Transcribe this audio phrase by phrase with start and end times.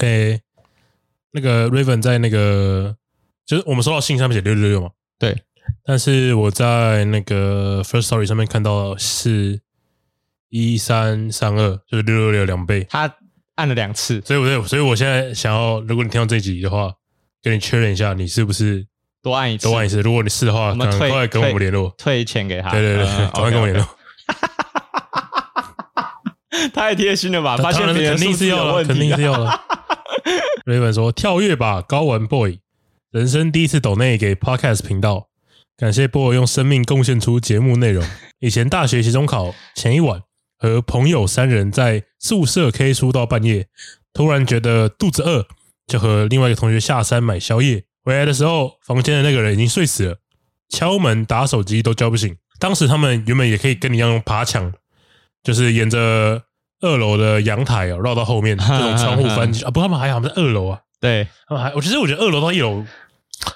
[0.00, 0.42] 诶、欸，
[1.32, 2.96] 那个 Raven 在那个，
[3.46, 5.36] 就是我们收到信上面写六六六嘛，对。
[5.84, 9.60] 但是我在那个 First Story 上面看到是
[10.48, 12.86] 一三三二，就是六六六两倍。
[12.90, 13.14] 他
[13.54, 16.92] 按了两次，所以我在，所以我现在想要，如果你听到这集的话，
[17.42, 18.86] 跟你确认一下，你是不是
[19.22, 19.68] 多按一次？
[19.68, 20.00] 多按一次。
[20.00, 22.70] 如果你是的话， 赶快跟我们联络， 退钱给他。
[22.72, 23.86] 对对对，赶、呃、快跟我联络。
[26.74, 27.56] 太贴心了吧？
[27.56, 29.60] 发现别人肯定是要了，肯定是要了。
[30.64, 32.58] 瑞文说：“跳跃吧，高玩 boy，
[33.10, 35.28] 人生第一次抖内给 podcast 频道，
[35.76, 38.04] 感谢 boy 用生命贡献出节目内容。
[38.38, 40.22] 以前大学期中考前一晚，
[40.58, 43.66] 和朋友三人在宿舍 K 书到半夜，
[44.12, 45.46] 突然觉得肚子饿，
[45.86, 47.84] 就和另外一个同学下山买宵夜。
[48.04, 50.16] 回来的时候，房间的那个人已经睡死了，
[50.68, 52.36] 敲门打手机都叫不醒。
[52.58, 54.72] 当时他们原本也可以跟你一样爬墙，
[55.42, 56.42] 就是沿着。”
[56.80, 59.70] 二楼的阳台哦，绕到后面这种窗户翻进去啊！
[59.70, 60.80] 不，他们还好，在二楼啊。
[61.00, 62.84] 对，他们还，我其实我觉得二楼到一楼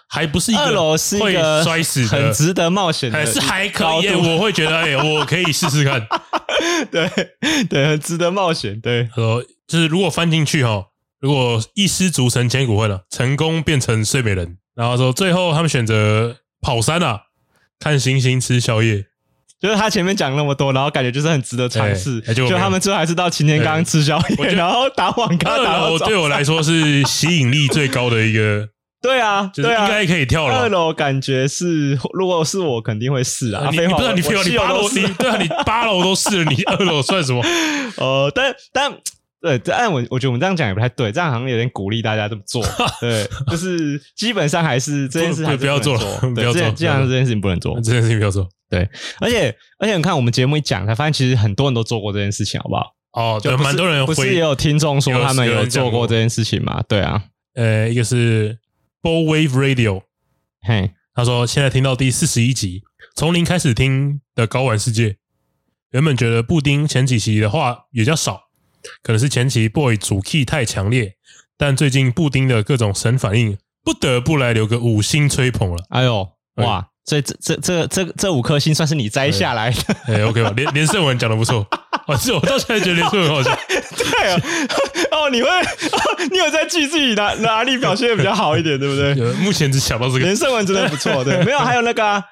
[0.08, 4.08] 还不是一个，二楼是会摔死的，很值得冒险的，还是还可以。
[4.14, 6.06] 我会觉得，哎，我可以试试看。
[6.90, 7.10] 对
[7.68, 8.80] 对，很值得冒险。
[8.80, 10.86] 对，呃，就是如果翻进去哈，
[11.20, 17.22] 如果一失足成千古恨了，成功变成睡美人，然后说最后他们选择跑山啊，
[17.78, 19.06] 看星星吃宵夜。
[19.64, 22.20] 就是他前面讲那么多，然后感觉就是很值得尝试。
[22.34, 25.52] 就他们最后还是到擎天刚吃宵夜，然后打网咖。
[25.52, 28.68] 二楼对我来说是吸引力最高的一个。
[29.00, 30.54] 对啊，就是应该可以跳了。
[30.60, 33.70] 二楼感觉是，如果是我肯定会试啊。
[33.70, 37.42] 你不是你飞你八楼，你对啊，你八楼都试了，你二楼算什么？
[37.96, 38.92] 呃， 但但
[39.44, 42.64] 对，但我我觉得我们这样讲也不太对，这样好像有点鼓励大家这么做。
[42.98, 45.98] 对，就是基本上还是这件事不要做，
[46.34, 48.48] 不要做， 这样这件事情不能做，这件事情不要做。
[48.70, 48.88] 对，
[49.20, 52.94] 而且而且你看我们节目一讲，才发现其实很多人都做过这件事情，好不好？
[53.12, 56.82] 哦，就蛮多人，不是也有听众说他们有做过这件事情嘛？
[56.88, 57.22] 对啊，
[57.52, 58.58] 呃，一个是
[59.02, 60.00] Bow Wave Radio，
[60.62, 62.82] 嘿，他说现在听到第四十一集，
[63.14, 65.18] 从零开始听的高玩世界，
[65.90, 68.44] 原本觉得布丁前几集的话也较少，
[69.02, 71.14] 可能是前期 Boy 主 key 太强烈，
[71.56, 75.76] 但最近布丁的各种神反应，不得不来留个五星吹捧了。
[75.90, 76.88] 哎呦，哇！
[77.06, 80.50] 所以这这这这这五颗星算是你摘下来的，哎，OK 吧？
[80.56, 81.66] 连连胜文讲的不错，
[82.08, 84.40] 哦，是我到现在觉得连胜文好笑，对啊，
[85.10, 86.00] 哦，你会，哦、
[86.30, 89.14] 你有在记自己哪哪里表现的比较好一点，对不对？
[89.44, 92.24] 目前只想到这个，连胜文真的不错，对，没有，还有那个、啊，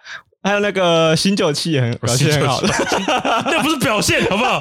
[0.43, 2.69] 还有那个新酒器也很表现很好的，
[3.47, 4.59] 那不是表现，好不好？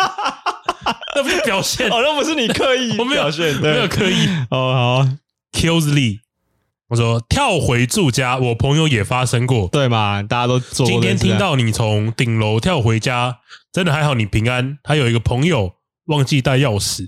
[1.15, 3.31] 那不是表现， 哦，那不是你刻意表现，我没有，
[3.61, 5.09] 对没有刻意，哦，好
[5.51, 6.19] ，Kills Lee。
[6.87, 10.21] 我说跳回住家，我朋友也发生过，对嘛？
[10.21, 10.85] 大家都做。
[10.85, 13.37] 今天听到你从顶楼跳回家，
[13.71, 14.77] 真的还好，你平安。
[14.83, 15.73] 他有一个朋友
[16.07, 17.07] 忘记带钥匙，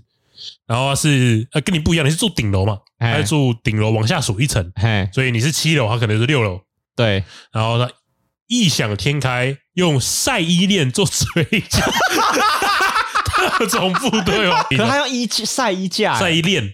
[0.66, 2.80] 然后是呃跟你不一样，你是住顶楼嘛？
[2.98, 4.72] 他住顶楼往下数一层，
[5.14, 6.62] 所以你是七楼，他可能是六楼。
[6.96, 7.92] 对，然后他
[8.48, 11.86] 异想天开，用晒衣链做垂架，
[13.58, 14.66] 特种部队哦。
[14.70, 16.74] 可他用衣晒衣架、晒衣链。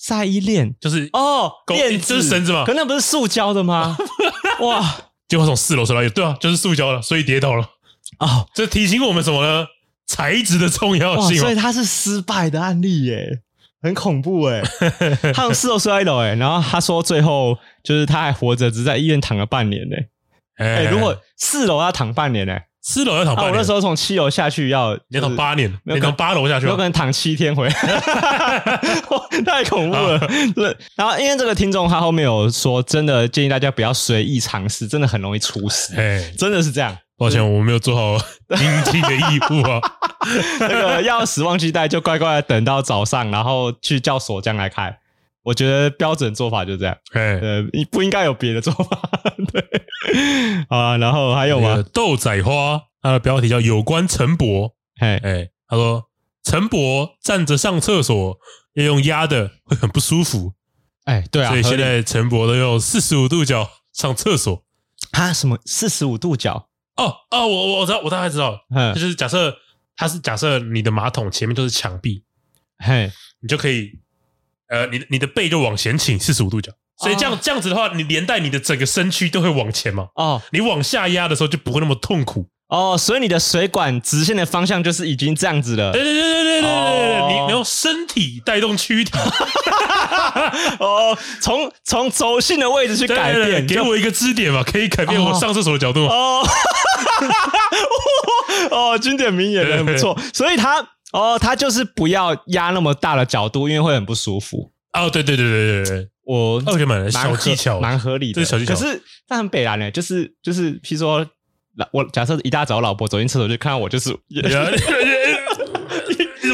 [0.00, 2.64] 晒衣链就是哦，链子，这是绳子吗？
[2.64, 3.96] 可那不是塑胶的吗？
[4.62, 4.96] 哇！
[5.26, 7.68] 结果从四楼摔下来，对啊，就是塑胶的，所以跌倒了。
[8.20, 9.66] 哦，这提醒我们什么呢？
[10.06, 11.36] 材质的重要性。
[11.38, 13.40] 所以他是失败的案例耶，
[13.82, 14.62] 很恐怖哎。
[15.34, 19.96] 他从四楼摔一楼哎，然后他说最后就是他还活着，只在医院躺了半年呢。
[20.58, 22.56] 哎，如果四楼要躺半年呢？
[22.80, 27.74] 四楼要躺半年，啊、我那时候从七楼下去要，要躺八年，你躺八楼下去，有可能躺七天回来，
[29.44, 30.18] 太恐怖了。
[30.54, 35.94] 对，然后因为这个听众他后面有说，真的建议大家不要随意尝试，真的很容易出事。
[35.96, 36.96] 哎，真的是这样。
[37.18, 39.80] 抱歉，我没有做好应尽的义务啊。
[40.60, 44.96] 那个钥匙忘记带，就乖乖的等到早上，然后去叫锁匠来开。
[45.42, 46.96] 我觉得标准做法就这样。
[47.12, 49.10] 哎，呃，不应该有别的做法。
[49.52, 51.82] 对，啊，然后还有吗？
[51.92, 54.74] 豆仔花，它的标题叫“有关陈博”。
[55.00, 56.04] 哎哎，他说
[56.42, 58.38] 陈博站着上厕所
[58.74, 60.54] 要用压的会很不舒服。
[61.04, 64.64] 哎，对啊，所以现在陈博都用四十五度角上厕所。
[65.12, 66.68] 啊，什么四十五度角？
[66.96, 68.60] 哦哦，我我知道，我大概知道，
[68.92, 69.56] 就是假设
[69.96, 72.24] 它是假设你的马桶前面都是墙壁。
[72.78, 73.10] 嘿，
[73.40, 73.92] 你就可以，
[74.68, 76.72] 呃，你你的背就往前倾四十五度角，
[77.02, 80.08] 所以这样、哦、这样子的话，你连带你的整个身躯都会往前嘛。
[80.14, 82.48] 哦，你往下压的时候就不会那么痛苦。
[82.68, 85.90] 哦，所以你的水管直线的方向就是已经这样子了。
[85.90, 89.12] 对对对对对对对，哦、你你用身体带动躯体。
[90.78, 96.04] 哦，从从轴心的位置去改变，对对对，给我一个支点嘛，可以改变我上厕所的角度。
[96.06, 96.46] 哦，
[98.70, 100.18] 哦，经典名言，很不错。
[100.34, 104.72] 所以他哦，他就是不要压那么大的角度，因为会很不舒服。
[104.92, 108.44] 哦，对对对对对对，我我觉得蛮小技巧，蛮合理的。
[108.44, 111.26] 小技巧，可是他很北烂呢，就是就是，譬如说。
[111.92, 114.48] 我假设一大早，老婆走进厕所就看到我，就是 一直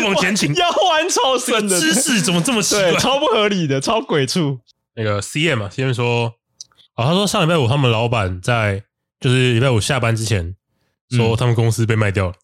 [0.04, 2.92] 往前倾， 腰弯超深的姿势，怎么这么奇怪？
[2.96, 4.58] 超不合理的，超鬼畜。
[4.94, 6.34] 那个 CM 啊，CM 说，
[6.96, 8.82] 哦，他说上礼拜五他们老板在
[9.18, 10.54] 就是礼拜五下班之前
[11.08, 12.34] 说他们公司被卖掉了，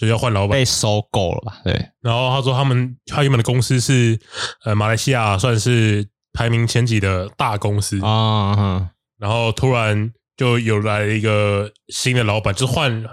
[0.00, 1.60] 就要换老板，被收购了吧？
[1.64, 1.72] 对。
[2.00, 4.18] 然后他说他们他原本的公司是
[4.64, 10.12] 呃马来西亚算是排名前几的大公司啊，然后突然。
[10.36, 13.04] 就有来了一个新的老板，就是换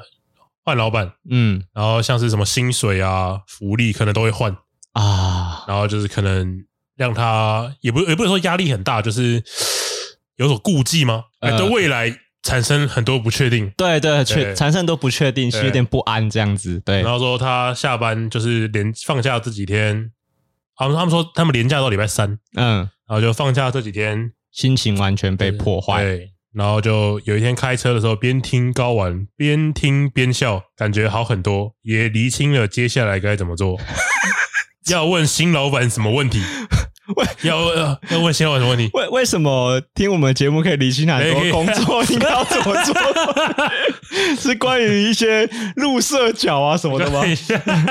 [0.63, 4.50] 换老板，嗯，然后像是什么薪水啊、福利可能都会换
[4.94, 6.63] 啊，然后就是可能
[6.95, 9.44] 让他也不也不能说压力很大，就是
[10.38, 11.25] 有所顾忌吗？
[11.42, 12.10] 呃，对未来
[12.44, 16.81] 产生很多不确定，对对，确产生都不确定，是有点不安这样子。
[16.86, 20.12] 对，然后说他下班就是连放假这几天，
[20.75, 26.04] 他们他们说他们连假到礼拜三，嗯，然后就放假这几天心情完全被破坏。
[26.04, 26.34] 对。
[26.54, 33.78] 然后就有一天开车的时候，边听高玩边听边笑，感觉好很多，也厘清了接下来该怎么做。
[34.90, 36.42] 要问新老板什么问题？
[37.44, 38.89] 要要要问新老板什么问题？
[38.94, 42.95] 为为什么听我们节目可以理清很多工作应该要怎么做？
[44.39, 47.21] 是关于一些入社角啊什么的吗？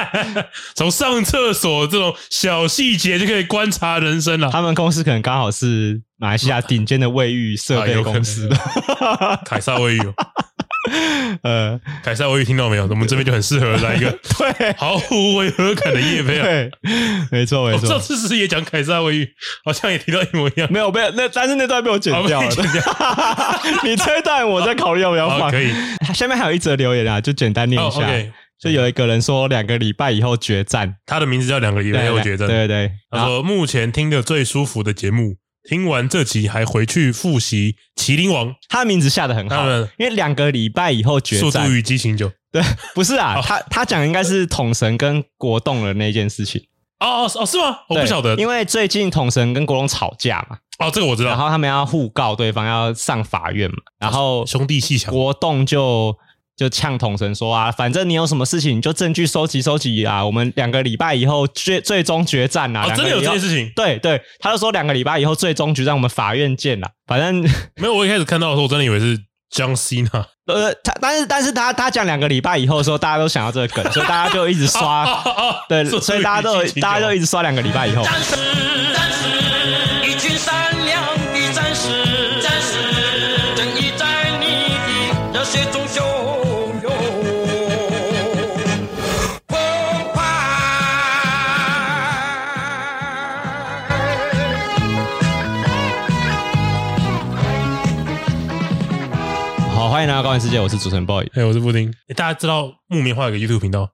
[0.74, 4.50] 从上厕所这种小细节就可以观察人生了。
[4.50, 8.48] 他们公司可能刚好是马来西亚顶尖的卫浴设备公司，
[9.44, 10.00] 凯撒卫浴。
[11.42, 12.86] 呃，凯撒卫浴听到没有？
[12.86, 16.40] 我们这边就很适合来一个对毫无违和感的夜配。
[16.40, 16.70] 对，
[17.30, 17.88] 没错没错。
[17.88, 19.28] 这次是也讲凯撒卫浴，
[19.64, 20.72] 好像也提到一模一样。
[20.72, 22.48] 没有没有，那但是那段被我剪掉了。
[23.84, 25.50] 你这一段我在考虑要不要放。
[25.50, 25.72] 可以。
[26.14, 28.08] 下面还有一则留言啊，就简单念一下。
[28.58, 32.48] 就有一个人说两个礼拜以后决战，他的名字叫两个礼拜以后决战。
[32.48, 35.36] 对对，他说目前听的最舒服的节目。
[35.68, 39.66] 听完这集还回去复习《麒麟王》，他的名字下得很好，
[39.98, 41.50] 因为两个礼拜以后决战。
[41.50, 42.62] 速度与激情九，对，
[42.94, 46.62] 不是啊，他他讲的应该是统神跟国栋的那件事情。
[47.00, 47.78] 哦哦哦，是吗？
[47.88, 50.56] 我不晓得，因为最近统神跟国栋吵架嘛。
[50.78, 51.30] 哦，这个我知道。
[51.30, 53.76] 然后他们要互告对方，要上法院嘛。
[53.98, 56.16] 然后兄弟鬩墙，国栋就。
[56.56, 60.24] 就呛统神说啊，反正你有什么事情，你就证据收集收集啊。
[60.24, 62.88] 我们两个礼拜以后最最终决战啊！
[62.96, 63.70] 真的有这件事情？
[63.76, 66.88] 对对，他就说两个礼拜以后最终决战，我们法院见了。
[67.06, 67.42] 反正
[67.76, 69.18] 没有，我一开始看到的时候，我真的以为是
[69.54, 70.24] John Cena。
[70.48, 75.06] 呃，他但是但是他他讲两个礼拜以后的时候，大家都想要这个梗， 所以大家就一直刷。
[75.68, 78.02] 对，所以大家都大家就一直刷两个礼拜以后。
[78.02, 78.14] 欢
[100.06, 101.92] 迎来到高玩世界，我是主持人 boy，嘿，我是布丁。
[102.06, 103.90] 欸、大家知道木棉花有个 YouTube 频道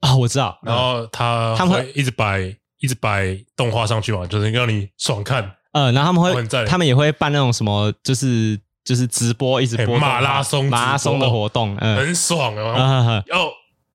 [0.00, 0.16] 啊、哦？
[0.16, 0.58] 我知道。
[0.62, 2.40] 然后他他们会一直摆
[2.78, 5.56] 一直摆动画上去嘛，就是让你爽看。
[5.72, 13.22] 呃，然后他们会他们也会办那种什么，就是就是直播，一直播马拉松马拉松的活动，嗯，很爽哦。
[13.30, 13.52] 哦，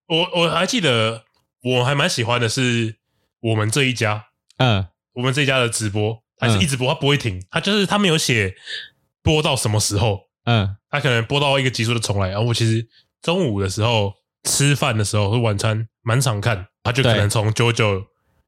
[0.08, 1.24] 我我还记得，
[1.64, 2.98] 我还蛮喜欢的是
[3.42, 4.26] 我们这一家，
[4.58, 8.54] 嗯，我们这一家的直播还是一直播，它不会停，它就是他们有写
[9.24, 10.29] 播到什么时候。
[10.50, 12.88] 嗯，他可能播到一个集数的重来，然后我其实
[13.22, 14.12] 中午的时候
[14.44, 18.02] 吃饭的时候或晚餐蛮常看，他就可能从九九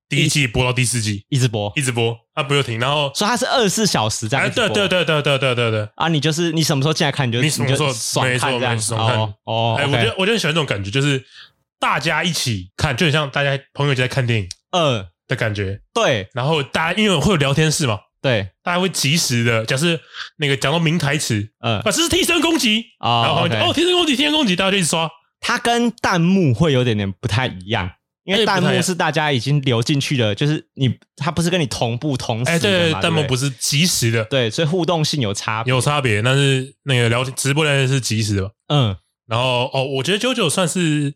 [0.10, 4.70] 第一季播到第四季，一直播，一直播，他不用停，然后所以他是二十四小时这样子播。
[4.70, 6.08] 对对对对对对对对啊！
[6.08, 9.76] 你就是你什么时候进来看，你就你什么时候爽看这样哦。
[9.78, 11.24] 哎，我觉得我就很喜欢这种感觉，就是
[11.80, 15.80] 大家一起看，就很像大家朋友就在看电影，嗯的感觉。
[15.94, 18.00] 对，然后大家因为会有聊天室嘛。
[18.22, 20.00] 对，大家会及时的，假设
[20.38, 25.10] 那个讲到名台词，嗯，啊，这是替身攻击啊，然后哦，替身攻击，替身攻击，大家就一直刷。
[25.40, 27.90] 它跟弹幕会有点点不太一样，
[28.24, 38.96] 因为弹幕是大家已经流进去的，就是你，它不是跟你同步同时的嘛，对，弹幕不是及时的，对，所以互动性有差别，有差别，但是那个聊天直播聊天是及时的，嗯，
[39.28, 41.12] 然后哦，我觉得九九算是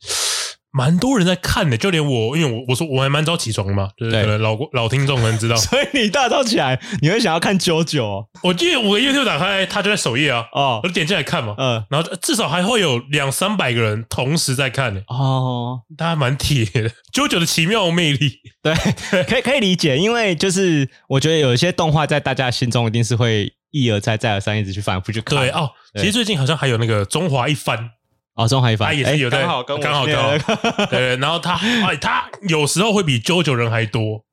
[0.78, 8.26] 蛮多人在看的，就连我，因为我我说我还蛮早起床的嘛，就是可能老老听众可能知道， 所以你大早起来你会想要看 JoJo？
[8.44, 18.74] 我记得我 YouTube 打开，他就在首页啊，哦，我就点进来看嘛，嗯，然后至少还会有两三百个人同时在看呢，哦，他还蛮铁的，JoJo 的奇妙魅力，对，
[19.24, 27.92] 可以可以理解，因为就是我觉得有一些动画在大家心中一定是会一而再再而三一直去反复去看，对哦，其实最近好像还有那个中华一番。
[28.36, 31.56] 哦，中华一番，他也是有在，刚好跟我刚好刚好，对，然后他，
[31.88, 34.24] 哎，他有时候会比 JoJo 人还多，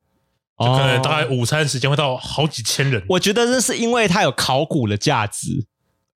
[0.59, 3.03] 就可能大概午餐时间会到好几千人。
[3.09, 5.65] 我觉得这是因为它有考古的价值。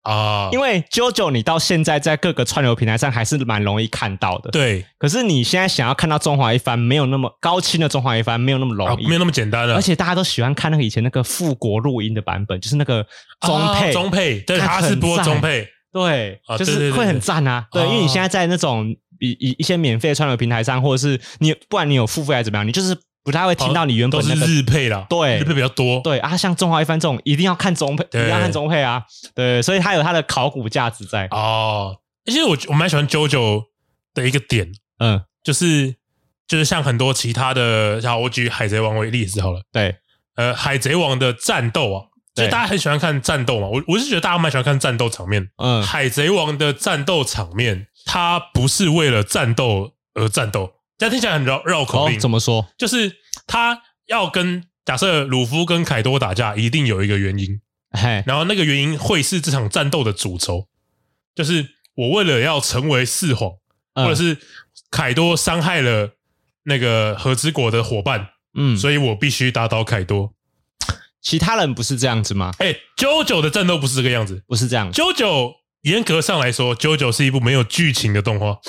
[0.01, 4.85] 啊，因为 JoJo 你到现在在各个串流平台上还是蛮容易看到的，对。
[4.99, 9.73] 可是你现在想要看到中华一番，没有那么高清的中华一番，没有那么容易，没有那么简单了。
[9.73, 13.03] 而且大家都喜欢看那个以前那个复国录音的版本，就是那个
[13.41, 15.67] 中配，中配，对，他是播中配。
[15.95, 17.65] 对，就是会很赞啊！
[17.71, 18.85] 对，因为你现在在那种
[19.21, 25.05] 一一一些免费的串流平台上，或者是你不管你有付费还是怎么样，你就是不太会听到你原本那个日配啦。
[25.09, 26.01] 对，日配比较多。
[26.01, 29.01] 对啊，像中华一番这种一定要看中配，一定要看中配啊！
[29.33, 31.95] 对，所以它有它的考古价值在哦。
[32.25, 33.63] 其实我我蛮喜欢 JoJo
[34.13, 35.95] 的一个点，嗯，就是
[36.45, 39.61] 就是像很多其他的，像我举海贼王为例子好了。
[39.71, 39.95] 对，
[40.35, 42.07] 呃，海贼王的战斗啊。
[42.35, 45.49] 所以大家很喜欢看战斗嘛，我我是觉得大家蛮喜欢看战斗场面。
[45.55, 52.19] 嗯，海贼王的战斗场面，它不是为了战斗而战斗，这样听起来很绕绕口令。
[52.19, 52.67] 怎么说？
[52.77, 53.15] 就是
[53.47, 57.61] 他要跟假设鲁夫跟凯多打架，一定有一个原因。
[57.91, 60.67] 嘿，然后那个原因会是这场战斗的主轴，
[61.33, 63.51] 就是我为了要成为四皇，
[63.93, 64.37] 或者是
[64.91, 66.09] 凯多伤害了
[66.63, 70.33] 那个和之国的伙伴，嗯，所以我必须打倒凯多。
[71.25, 72.51] 其他人不是这样子吗？
[72.59, 74.93] 哎，JoJo 的战斗不是这个样子，不是这样。
[74.93, 78.59] JoJo 严格上来说，JoJo 是一部没有剧情的动画，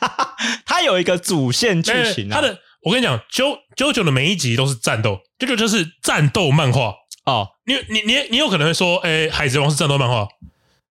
[0.66, 2.28] 它有一个主线剧情。
[2.28, 6.92] 它的，我跟你讲，Jo JoJo 的每一集都是战斗，JoJo 就是战斗漫画
[7.24, 7.48] 哦。
[7.64, 10.28] 你你你你有可能会说，哎，海贼王是战斗漫画，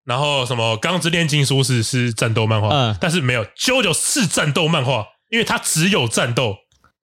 [0.04, 6.56] 然后什么钢之炼金术士是战斗漫画，嗯，但是没有，JoJo 是战斗漫画，因为它只有战斗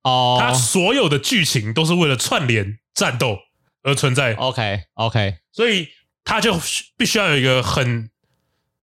[0.03, 3.39] 哦，它所有的剧情都是为了串联战斗。
[3.83, 5.87] 而存在，OK OK，所以
[6.23, 6.55] 他就
[6.97, 8.09] 必须要有一个很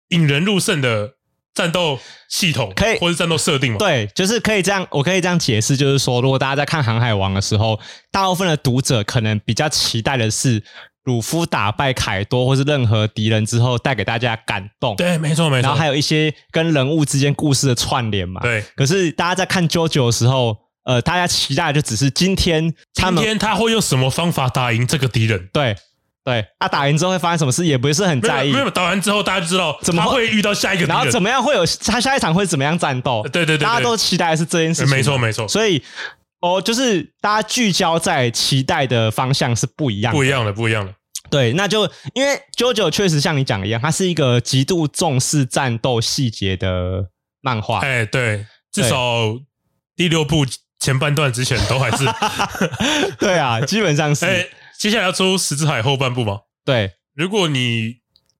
[0.08, 1.14] 引人入胜的
[1.54, 3.78] 战斗系统，可以或是战斗设定嘛？
[3.78, 7.78] 对，就是可以这样，我可以这样解释，就是说，如果大家在看《航海王》的时候，
[8.10, 10.62] 大部分的读者可能比较期待的是
[11.04, 14.96] 鲁夫打败凯多或是任何敌人之后带给大家感动。
[14.96, 15.62] 对，没错没错。
[15.62, 18.40] 然后还有一些跟人物之间故事的串联嘛。
[18.40, 18.64] 对。
[18.74, 20.67] 可是大家在看 JoJo 的时候。
[20.88, 25.46] 呃，大家期待的就只是今天，今天他会用什么方法打赢这个敌人？
[25.52, 25.76] 对
[26.24, 28.52] 对，啊，打赢之后会发生什么事，也不是很在意。
[28.52, 33.22] 没有打完之后，大家就知道怎么会遇到下一个然后怎么样会有他下一场会怎么样战斗？
[33.30, 34.90] 对对对，大家都期待的是这件事情。
[34.90, 35.82] 没错没错，所以
[36.40, 40.94] 哦，就是大家聚焦在期待的方向是不一样的，不一样的，不一样的。
[41.28, 47.08] 对，那就因为 JoJo 确实像你讲的一样，它是一个极度重视战斗细节的
[47.42, 47.80] 漫画。
[47.80, 48.96] 哎，对，至少
[49.94, 50.46] 第六部。
[50.78, 52.04] 前半段之前都还是
[53.18, 54.26] 对啊，基本上是。
[54.26, 54.46] 哎，
[54.78, 56.40] 接下来要出《石之海》后半部吗？
[56.64, 57.96] 对，如果你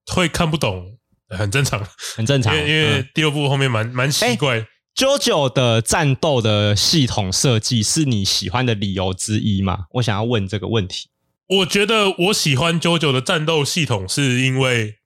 [0.07, 1.85] 会看不懂，很正常，
[2.17, 2.57] 很正常。
[2.57, 4.67] 因为因为第二部后面蛮蛮奇怪。
[4.95, 9.87] JoJo 的战斗的系统设计是你喜欢的理由之一吗？
[9.93, 11.09] 我想要问这个问题。
[11.47, 14.97] 我觉得我喜欢 JoJo 的战斗系统，是因为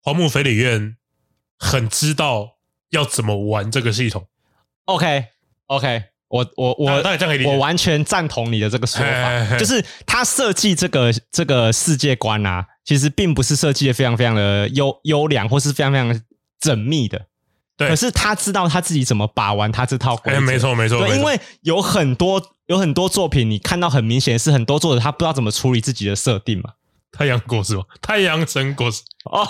[0.00, 0.96] 荒木飞吕彦
[1.58, 2.58] 很知道
[2.90, 4.28] 要怎么玩这个系统。
[4.84, 5.26] OK
[5.66, 6.04] OK。
[6.36, 7.02] 我我我
[7.46, 16.20] 我完全赞同你的这个说法，就是他设计这个这个世界观啊，其实并不是设计的非常非常的优优良，或是非常非常
[16.60, 17.26] 缜密的。
[17.78, 20.40] 对，可是他知道他自己怎么把玩他这套规则。
[20.40, 26.70] 没错没错，对，因为有很多有很多作品，你看到很明显是很多作者他不知道怎么处理自己的设定嘛。
[27.12, 27.82] 太阳果实吗？
[28.02, 29.46] 太阳神果实 哦，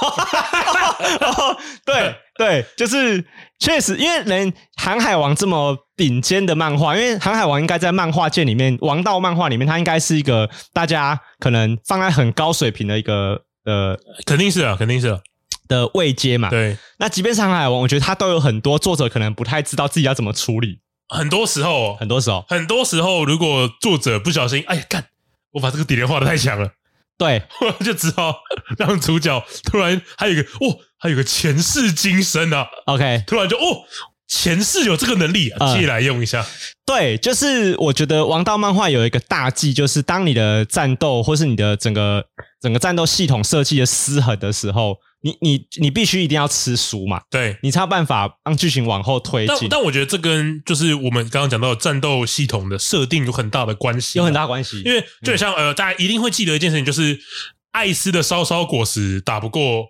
[1.85, 3.25] 对对，就是
[3.59, 15.19] 确实，因为人航海王这么顶尖的漫画，因为航海王应该在漫画界里面，王道漫画里面，它应该是一个大家可能放在很高水平的一个呃，肯定是啊，肯定是啊
[15.69, 16.51] 的位阶嘛。
[16.51, 20.81] 对，那即便是航海王，我觉得它都有很多作者可能不太知道自己要怎么处理。
[21.09, 25.07] 很多时候，很多时候，很多时候，如果作者不小心，哎呀，干，
[25.53, 26.71] 我把这个敌人画的太强了。
[27.19, 28.37] 对，我 就只好
[28.79, 32.67] 让主角突然还有一个哦，还有个前世今生啊。
[32.87, 33.85] OK，突然就哦，
[34.29, 36.41] 前世有这个能力，啊，借来用一下。
[36.41, 36.47] 呃，
[36.85, 42.25] 对，就是我觉得王道漫画有一个大忌，就是当你的战斗或是你的整个
[42.61, 49.57] 整个战斗系统设计的失衡的时候，你你你必须一定要吃书嘛，对，你才有办法让剧情往后推进。
[49.61, 54.81] 但但我觉得这跟就是我们刚刚讲到的战斗系统的设定有很大的关系，有很大关系。
[54.83, 57.19] 因为就像、嗯、呃，大家一定会记得一件事情，就是
[57.73, 59.87] 艾斯的烧烧果实打不过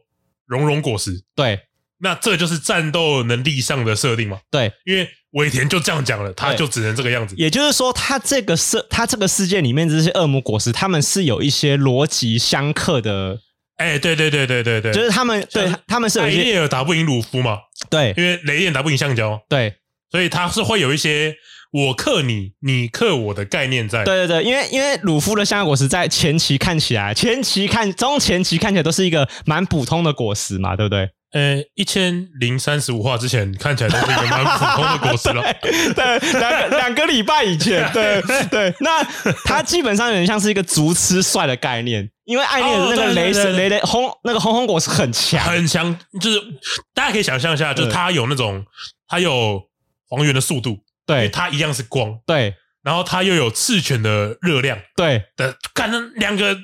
[0.47, 1.61] 熔融果实，对，
[1.99, 5.09] 那这就是战斗能力上的设定嘛，对，因为。
[5.37, 7.35] 尾田就这样讲了，他就只能这个样子。
[7.37, 13.39] 也就是说，他这个世，他这个世界里面这些恶魔果实，他们是有一些逻辑相克的。
[13.77, 17.59] 哎、欸，对对对对对对，就是他们对他们是有一些雷电尔打不赢鲁夫嘛？
[17.91, 19.39] 对，因为雷电打不赢橡胶。
[19.51, 19.75] 对，
[20.11, 21.35] 所以他是会有一些
[21.71, 24.03] 我克你，你克我的概念在。
[24.05, 31.11] 对对对，因为因为鲁夫的橡胶果实在前期看起来，前期看中前期看起来都是一个蛮普通的果实嘛，对不对？
[31.37, 35.43] 呃，一千零三十五话之前看起来都是一个蛮普通的果实了。
[35.95, 38.75] 对，两个两个礼拜以前，对对。
[38.81, 39.05] 那
[39.45, 45.95] 它基本上有点像是一个足吃帅的概念，因为爱恋的那个雷神雷雷红那个红红果实很强，很强。
[46.19, 46.41] 就是
[46.95, 48.65] 大家可以想象一下，就是它有那种
[49.07, 49.63] 它有
[50.09, 52.55] 还原的速度，对，它一样是光，对。
[52.83, 56.57] 然后它又有赤犬的热量，对的，看那两个。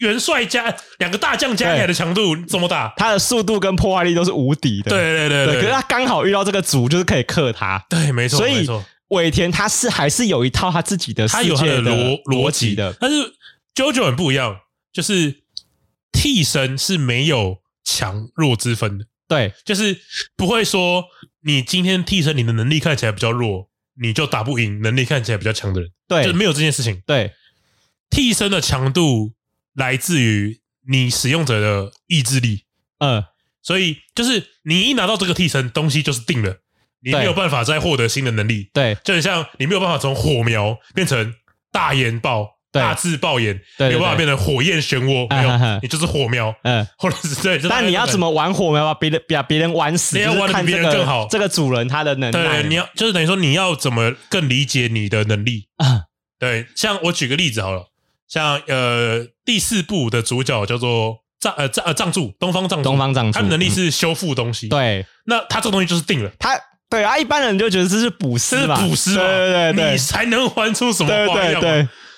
[0.00, 4.90] 元帅加两个大将加起来的强度怎么打，他的速度跟破坏力都是无敌的。
[4.90, 7.84] 对对对对，可是他刚好遇到这个组，就是可以克他。
[7.88, 8.38] 对，没错。
[8.38, 8.66] 所以
[9.08, 12.96] 尾田他是还是有一套他自己的他有他的逻逻辑的。
[12.98, 13.34] 但是
[13.74, 15.42] JoJo 很不一样，就是
[16.12, 19.04] 替身是没有强弱之分的。
[19.28, 20.00] 对，就是
[20.34, 21.04] 不会说
[21.44, 23.68] 你今天替身你的能力看起来比较弱，
[24.00, 25.90] 你就打不赢能力看起来比较强的人。
[26.08, 27.02] 对，就是没有这件事情。
[27.06, 27.34] 对，
[28.08, 29.32] 替身的强度。
[29.74, 32.64] 来自于你使用者的意志力，
[32.98, 33.22] 嗯，
[33.62, 36.56] 所以就是你一拿到这个替身东西就是定了，
[37.02, 41.34] 你没有办法再获得新的能力，对，就很像你没有办法从火苗变成
[41.70, 50.16] 大眼爆、大字爆眼，没有办法变成火焰漩涡，没有，你就是火苗，嗯，或者是对，但你要怎么玩火苗把别人把别人玩死？
[50.16, 55.68] 你要玩的比别人更好，这个主人他的能力，对，你要就是等于说你要怎么更理解你的能力。
[55.76, 56.06] 啊？
[56.38, 57.89] 对，像我举个例子好了。
[58.30, 64.68] 像呃第四部的主角叫做藏呃藏呃藏柱东方藏柱，东方藏柱，他的能力是修复东西。
[64.68, 66.30] 对，那他这个东西就是定了。
[66.38, 71.60] 他对啊，一般人就觉得这是补师嘛，补师嘛，对对对，你才能玩出什么花样嘛，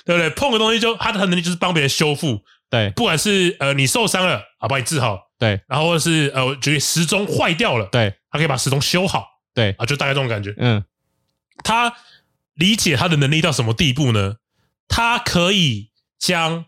[0.05, 0.31] 对不对？
[0.31, 10.55] 碰个东西就他的能力就是帮别人修复，对，不管是呃你受伤了啊，把你治好，对，然后或者是呃觉得时钟坏掉了，对，他可以把时钟修好，对啊，就大概这种感觉。
[10.59, 10.83] 嗯，
[11.63, 11.95] 他
[12.55, 14.37] 理解他的能力到什么地步呢？
[14.89, 15.91] 他可以
[16.23, 16.67] 将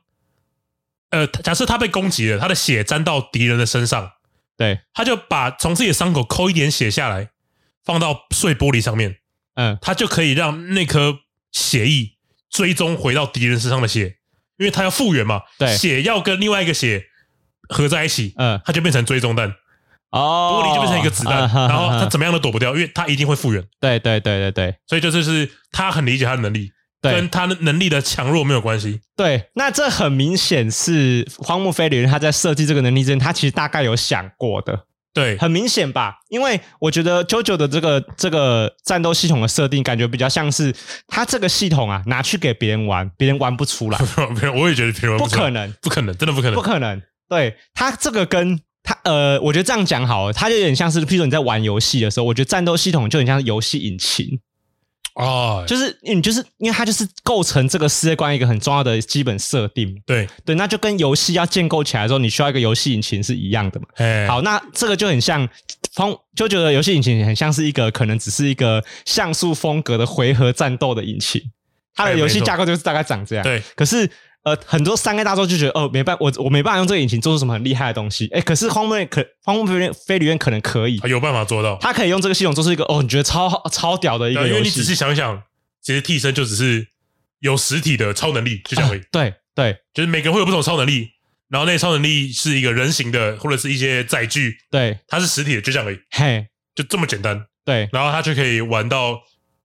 [1.11, 4.15] 呃，假设他被攻击了，他的血沾到敌人的身上，
[4.57, 7.31] 对，他就把从自己的伤口抠一点血下来，
[7.85, 9.19] 放到碎玻璃上面，
[9.55, 11.21] 嗯，他就可以让那颗
[11.53, 12.17] 血液
[12.51, 14.17] 追踪回到敌人身上的血，
[14.59, 17.05] 因为他要复原嘛，对，血要跟另外一个血
[17.69, 19.55] 合在一起，嗯，他就变成追踪弹，
[20.11, 26.73] 哦，玻璃就变成一个子弹，然后他怎么样都躲不掉，因为他一定会复原，对对对对对，所以这就是他很理解他的能力。
[27.11, 29.01] 跟他的能力的强弱没有关系。
[29.17, 34.87] 对，那这很明显是荒木飞吕彦他在设计这个能力之前，他其实大概有想过的。
[35.13, 36.17] 对，很明显吧？
[36.29, 40.75] 因为我觉得 JoJo 的这个这个战斗系统的设定，感觉比较像是
[41.07, 43.99] 他这个系统啊，拿去给别人玩，别人玩不出来。
[44.41, 47.01] 没 有我也觉得别人不可能，不可能，真的不可能，不可能。
[47.29, 54.41] 对，他这个跟他呃，我觉得这样讲好了，他就有点像是，譬如说你在玩游戏的时候，我觉得战斗系统就很像是游戏引擎。
[55.15, 63.87] 哦，就是你就是因为它就是构成这个世界观一个很重要的基本设定，对对，那就跟游戏要建构起来的时候，你需要一个游戏引擎是一样的嘛。
[63.95, 65.49] 嘿好，那这个就很像
[65.93, 71.41] 从，就觉得游戏引擎很像是一个可能只是一个像素风格的回合战斗的引擎，
[71.95, 73.45] 它的游戏架构就是大概长这样。
[73.45, 74.11] 对，可是。
[74.45, 78.29] 呃，很多三 A 大作就觉得，哦，没办法，我我没办法用这个引擎做出什么很厉害的东西。
[78.29, 81.77] 哎，可是荒木可荒木飞吕飞吕彦可能可以，他有办法做到。
[81.81, 84.53] 他可以用这个系统做出一个，哦，你觉得超超屌的一个游戏。
[84.53, 85.43] 因为你仔细想想，
[85.81, 86.87] 其实替身就只是
[87.41, 89.01] 有实体的超能力，就这样而已。
[89.01, 91.09] 啊、对对，就是每个人会有不同超能力，
[91.49, 94.59] 然后那超能力是一个人形的，或者是一些载具。
[94.71, 95.99] 对，它是实体的，就这样而已。
[96.11, 97.47] 嘿，就这么简单。
[97.65, 99.23] 对，然后他就可以玩到，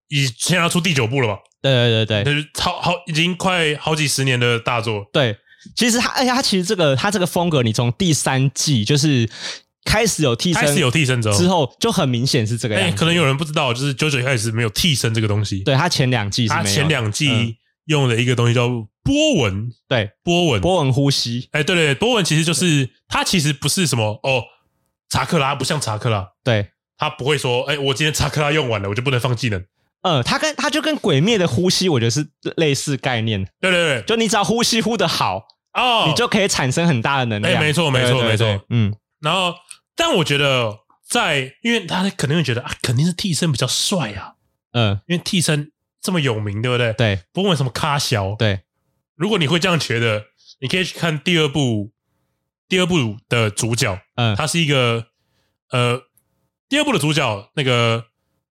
[0.08, 1.38] 以现在要出第九部了嘛？
[1.62, 5.06] 对对对对，就是超好，已经快好几十年的大作。
[5.12, 5.36] 对。
[5.76, 9.28] 其实他，而且他其实这个他这个风格，你从第三季就是
[9.84, 12.90] 开始有替身，开始有替身之后，之后就很明显是这个样子。
[12.90, 15.60] 哎，可能有人不知道，就是 JoJo 一开始没有替身这个东西。
[15.62, 18.68] 对，他前两季他前两季用了一个东西叫
[19.02, 21.50] 波纹，对，波纹，波纹呼吸。
[21.52, 24.42] 哎，对对，波纹其实就是它其实不是什么哦，
[25.10, 29.62] 查克拉不像查克拉，对，他不会说，哎，我今天查克拉用完了，我就不能放技能。
[30.02, 33.44] 呃，他跟他就跟鬼灭的呼吸，我觉得是类似概念。
[33.60, 37.54] 对对对，就你只要呼吸呼的好，哦，你就可以产生很大的能量。
[37.54, 38.64] 哎，没错，没错，没错。
[38.70, 39.54] 嗯，然后，
[39.94, 44.34] 但我觉得在，因为他可能会觉得啊，肯定是替身比较帅啊。
[44.72, 46.92] 嗯，因为替身这么有名，对不对？
[46.94, 48.34] 对，不管什么咖小。
[48.36, 48.60] 对，
[49.16, 50.24] 如果你会这样觉得，
[50.60, 51.92] 你可以去看第二部，
[52.68, 55.08] 第二部的主角，嗯，他是一个
[55.70, 56.00] 呃，
[56.68, 58.06] 第二部的主角那个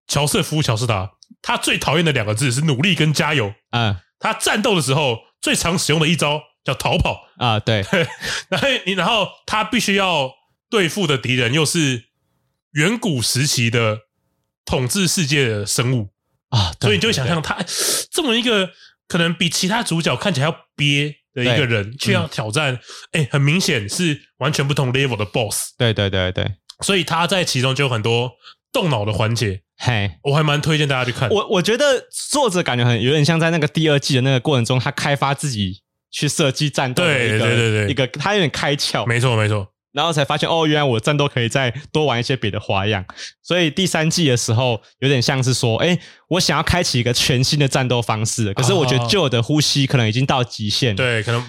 [0.06, 1.12] 乔瑟夫·乔斯达，
[1.42, 3.54] 他最讨厌的两个字是努力跟加油。
[3.70, 7.84] 嗯，他战斗的时候最常使用的一招叫逃跑啊，对，
[8.48, 10.30] 然后你然后他必须要
[10.68, 12.04] 对付的敌人又是
[12.72, 14.00] 远古时期的。
[14.70, 16.10] 统治世界的生物
[16.50, 17.56] 啊，所以你就会想象他
[18.10, 18.68] 这么一个
[19.06, 22.78] 可能比其他主角看起来要憋的一个人，却要挑战，
[23.12, 25.72] 哎、欸，很明显是完全不同 level 的 boss。
[25.78, 26.46] 对对对对，
[26.84, 28.30] 所以他在其中就有很多
[28.72, 29.62] 动脑的环节。
[29.76, 31.28] 嘿，我还蛮推荐大家去看。
[31.30, 39.06] 我我觉得作者感觉很有点像在那个第二季的那个过程中，他开发自己去设计战斗的一个，对对对对，一个他有点开窍。
[39.06, 39.68] 没错没错。
[39.92, 43.04] 然后才发现哦，原来我的战斗可以再多玩一些别的花样。
[43.42, 48.52] 所以第三季的时候，有点像是说，哎，我想要开启一个全新的战斗方式。
[48.54, 50.96] 可是我觉得旧的呼吸可能已经到极限了。
[50.96, 51.42] 对，可能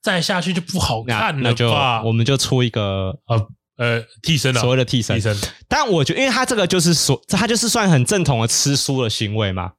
[0.00, 1.40] 再下去就不好看了。
[1.42, 1.70] 那就
[2.04, 3.48] 我们就出一个呃
[3.82, 5.16] 呃替身了，所谓的替身。
[5.16, 5.36] 替身。
[5.68, 9.72] 但我觉得，因为他这个就是说，他就是算很正统的吃书的行为嘛。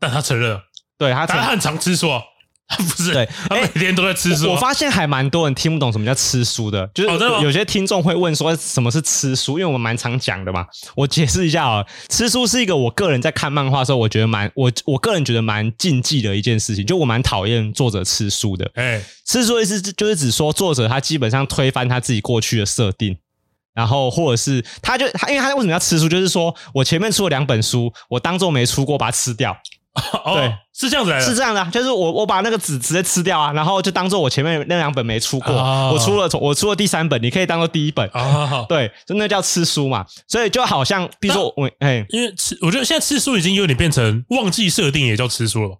[0.00, 0.62] 但他承认了，
[0.98, 2.22] 对他，他很常吃书啊。
[2.78, 4.50] 不是，对，他每天都在吃书。
[4.50, 10.64] 我发现还蛮多人听不懂什么叫吃书的，就是有些听众会问说什么是吃书，因为我们蛮常讲的嘛。
[10.94, 18.70] 我解释一下啊，吃书是一个我个人在看漫画的时候，我觉得蛮我我个人觉得蛮禁忌的一件事情，就我蛮讨厌作者吃书的。
[18.74, 23.18] 哎，吃书的意思就是指说作者他基本上推翻他自己过去的设定，
[23.74, 29.56] 然后或者是他就他因为他为什么要吃书，就是说我前面出了两本书，我当做没出过，把它吃掉。
[30.24, 45.76] 哦，对，是这样子来的，是这样的，就是我我把那个纸直接吃掉啊，然后就当做我前面那两本没出过，哦、我出了我出了第三本，你可以当做第一本，哦、对，就那叫吃书嘛，所以就好像，比如说我，哎，因为吃，我觉得现在吃书已经有点变成忘记设定也叫吃书了。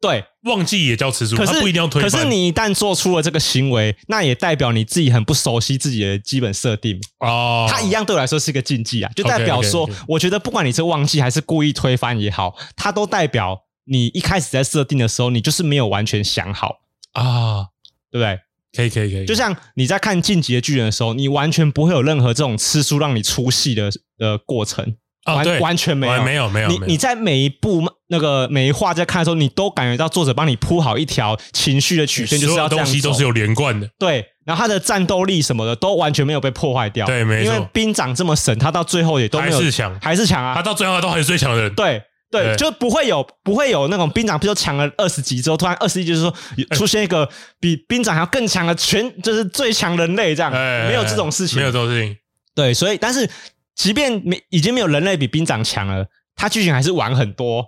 [0.00, 2.02] 对，忘记也叫吃书，可是不一定要推。
[2.02, 7.66] 可是你一旦做出了这个行为，那也代表你自己很不熟悉自己的基本设定哦。
[7.70, 10.04] 它一样对我来说是一个禁忌啊，就代表说，okay, okay, okay.
[10.08, 16.80] 我觉得不管你是忘记还是故意推翻也好，它都代表你一开始在设定的时候，你就是没有完全想好
[17.12, 17.66] 啊，
[18.10, 18.40] 对不对？
[18.72, 19.26] 可以，可以，可以。
[19.26, 24.96] 就像你在看《进击的巨人》的时候，你完全不会有任何这种吃书让你出戏的的过程。
[25.24, 26.68] 啊，完对，完全没有，没有，没有。
[26.70, 32.84] 你你在每一部那个每一话在看的时候，你都感觉到作者帮你铺好一条情绪的曲线，就是要这样。
[32.84, 33.88] 东西都是有连贯的。
[34.00, 37.06] 对，然后他的战斗力什么的都完全没有被破坏掉。
[37.06, 37.54] 对，没错。
[37.54, 40.54] 因为兵长这么神，他到最后也都没有还是强，还是强啊！
[40.56, 41.72] 他到最后都还是最强的人。
[41.74, 46.34] 对对，就不会有不会有那种兵长，比如说强了二十级之后，突然二十一级就是说
[46.76, 47.28] 出现一个
[47.60, 52.16] 比兵长还要更强的全，就是最强人类这样，没有这种事情，没有这种事情。
[52.54, 53.30] 对，所以但是。
[53.76, 56.04] 即便没已经没有人类比兵长强了，
[56.36, 57.64] 他剧情还是玩很多，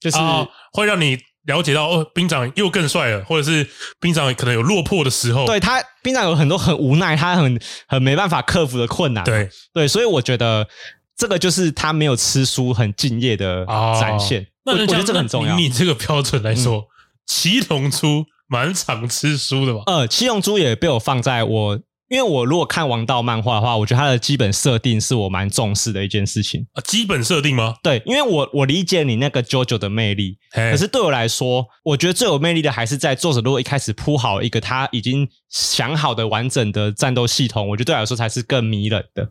[0.00, 3.68] 就是、哦、会让你了解到哦，兵长又更帅了，或者是
[4.00, 5.46] 兵长可能有落魄的时候。
[5.46, 9.22] 对他，兵长有很多很无奈，他很很没办法克服的困难。
[9.24, 10.66] 对对，所以我觉得
[11.16, 13.64] 这个就是他没有吃书，很敬业的
[14.00, 14.42] 展现。
[14.64, 15.58] 哦、我，我觉得这个很重要。
[15.58, 16.86] 以你这个标准来说，嗯、
[17.26, 19.82] 七龙珠蛮常吃书的吧？
[19.86, 21.80] 呃，七龙珠也被我放在我。
[22.10, 26.82] 因为我如果看王道漫画的话，我觉得它的基本设定是我蛮重视的一件事情啊。
[26.84, 27.76] 基本设定吗？
[27.84, 39.30] 对，因为我我理解你那个 JoJo 的魅力，可是对我来说，我觉得最有魅力的还是在作者如果一开始铺好一个他已经想好的完整的战斗系统，我觉得对我来说才是更迷人的。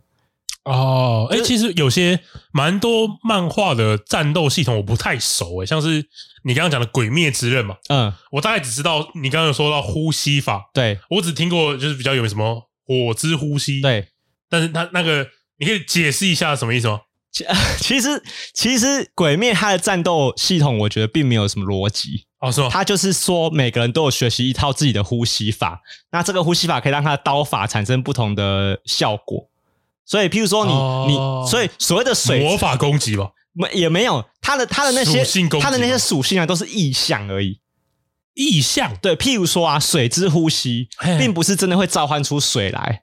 [0.64, 2.22] 哦，哎、就是，其实有些
[2.54, 6.06] 蛮多漫画的战斗系统我不太熟，哎，像是
[6.46, 12.69] 你刚刚讲的《鬼灭之刃》嘛，嗯，我大概只知道你刚刚有说到呼吸法，对，我只听过就是比较有什么。
[12.90, 14.08] 火之呼吸，对，
[14.50, 15.28] 但是他那个，
[15.60, 17.02] 你可以解释一下什么意思吗？
[17.32, 17.46] 其
[17.80, 18.24] 其实，
[18.56, 22.70] 其实鬼灭它的战斗系统，我觉得并没有什么逻辑哦，是吗？
[22.72, 29.48] 他就是说，每个人都有学习一套自己的呼吸法，那这个呼吸法可以让他的刀法产生不同的效果。
[30.04, 35.24] 所以，譬如说你，哦、你，所以所谓的水魔法攻击吧，没也没有，他的他的那些
[35.60, 37.60] 他的那些属性啊，都是意象而已。
[38.40, 40.88] 意象对，譬如说啊，水之呼吸，
[41.20, 43.02] 并不是真的会召唤出水来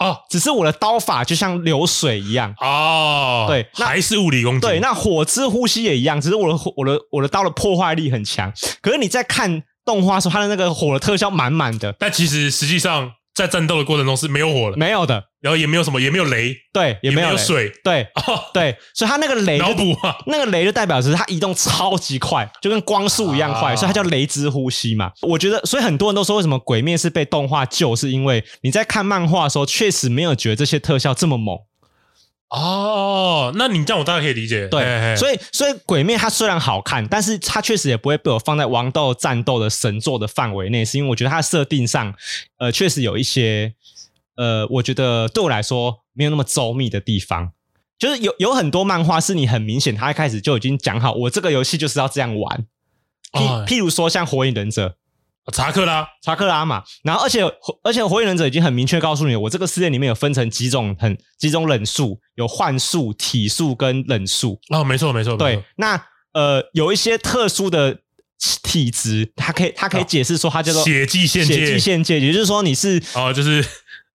[0.00, 3.46] 哦，只是我的刀法就像流水一样哦。
[3.48, 4.60] 对，还是物理攻击。
[4.60, 8.52] 对，那火之呼吸也一样，只是我的我的我的刀的破坏力很强。
[8.80, 15.26] 可是你在看动画时候，它的那个火的特效满满的，但其实实际上在战斗的过程中是没有火的，没有的。
[15.42, 25.10] 然后也没有什么，也没有雷，对，也没有，水，对，哦、对，所以它那个雷脑补啊，那个雷就代表是它移动超级快，就跟光速一样快，啊、所以它叫雷之呼吸嘛。
[25.22, 31.58] 我觉得，所以很多人都说，为什么鬼灭是被动画救，是因为你在看漫画的时候，确实没有觉得这些特效这么猛。
[32.50, 34.68] 哦，那你这样我大概可以理解。
[34.68, 42.14] 对，嘿嘿所以所以鬼灭它虽然好看，但是它确实也不会被我放在王道战斗的神作的范围内，是因为我觉得它设定上，
[42.58, 43.74] 呃，确实有一些。
[44.36, 47.52] 呃，我觉得对我来说没有那么周密的地方，
[47.98, 52.66] 就是有有很多漫画是你很明显，他一开始就已经讲好，我这个游戏就是要这样玩。
[53.32, 54.96] 譬、哦、譬如说像火影忍者，
[55.52, 57.42] 查克拉，查克拉嘛，然后而且
[57.82, 64.58] 而且火影忍者已经很明确告诉你，我这个世界里面有分成几种很几种忍术，有幻术、体术跟忍术。
[64.70, 65.62] 哦，没错没错，对。
[65.76, 68.00] 那呃，有一些特殊的
[68.62, 73.64] 体质，它可以它可以解释说，它叫做血迹限界，血迹限界，也就是说你是哦，就是。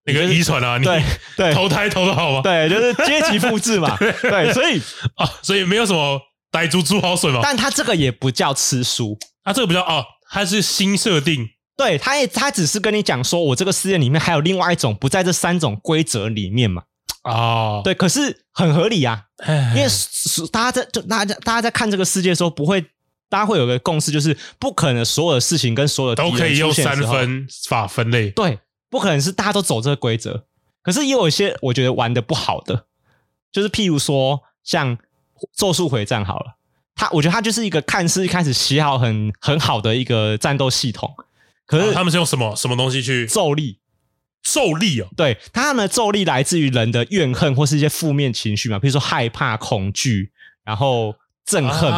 [0.07, 1.03] 那个遗传啊，对
[1.35, 2.41] 对，投胎投的好吗？
[2.41, 3.95] 对，就是阶级复制嘛。
[3.99, 4.81] 对，所以
[5.15, 6.19] 啊，所以没有什么
[6.51, 7.41] 傣族猪好水嘛。
[7.43, 11.45] 但他这个也不叫吃书，他这个不叫哦，他是新设定。
[11.75, 16.83] 对，他也他只是跟你讲说，我这个世界里面还有另外一种不在这三种规则里面嘛。
[17.23, 19.23] 哦，对，可是很合理啊，
[19.75, 19.87] 因为
[20.51, 22.81] 大家在就大家大家在看这个世界的时候，不会
[23.29, 28.29] 大家会有个共识，就是不可能所有的事情跟所有的都可以用三分法分类。
[28.29, 28.57] 对。
[28.89, 30.45] 不可能是大家都走这个规则，
[30.81, 32.85] 可是也有一些我觉得玩的不好的，
[33.51, 34.97] 就是譬如说像
[35.55, 36.57] 《咒术回战》好了，
[36.95, 41.13] 它我觉得它就是一个看似一开始写好很很好的一个战斗系统，
[41.65, 43.79] 可是、啊、他们是用什么什么东西去咒力？
[44.43, 50.31] 咒力哦，对，他们的咒力来自于人的怨恨或是一些负面情绪嘛，比如说害怕、恐惧，
[50.63, 51.15] 然后。
[51.47, 51.89] 憎恨，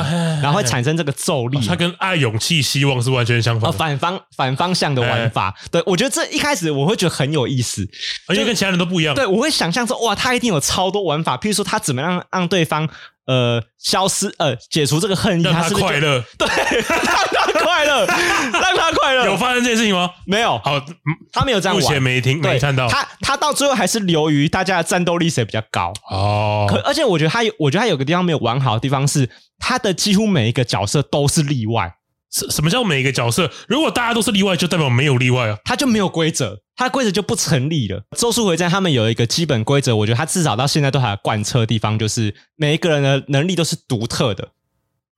[0.41, 1.59] 然后会产生这个咒力。
[1.65, 3.71] 它跟爱、勇气、希望是完全相反。
[3.73, 5.53] 反方反方向的玩法。
[5.71, 7.87] 对，我觉得这一开始我会觉得很有意思，
[8.27, 9.15] 而且跟其他人都不一样。
[9.15, 11.35] 对，我会想象说，哇，他一定有超多玩法。
[11.37, 12.87] 譬如说，他怎么样让对方
[13.29, 16.23] 呃消失呃解除这个恨意，让他快乐。
[16.37, 18.05] 对，让他快乐，
[18.51, 19.25] 让他快乐。
[19.25, 20.09] 有发生这件事情吗？
[20.25, 20.57] 没有。
[20.63, 20.83] 好，
[21.31, 21.83] 他没有这样玩。
[21.83, 22.89] 目前没听没看到。
[22.89, 26.65] 他他到最后还是流于大家的战斗力谁比较高哦。
[26.67, 29.29] 可而且我觉得他有，我觉得他有个地方没有玩好的地方是。
[29.61, 31.93] 他的几乎每一个角色都是例外。
[32.31, 33.51] 什什么叫每一个角色？
[33.67, 35.57] 如果大家都是例外，就代表没有例外啊。
[35.65, 38.03] 他就没有规则，他的规则就不成立了。
[38.17, 44.49] 咒术回战他们有一个基本规则，我觉得他至少到现在都还有贯彻的地方，就是每一个人的能力都是独特的。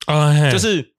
[0.06, 0.94] 啊，就是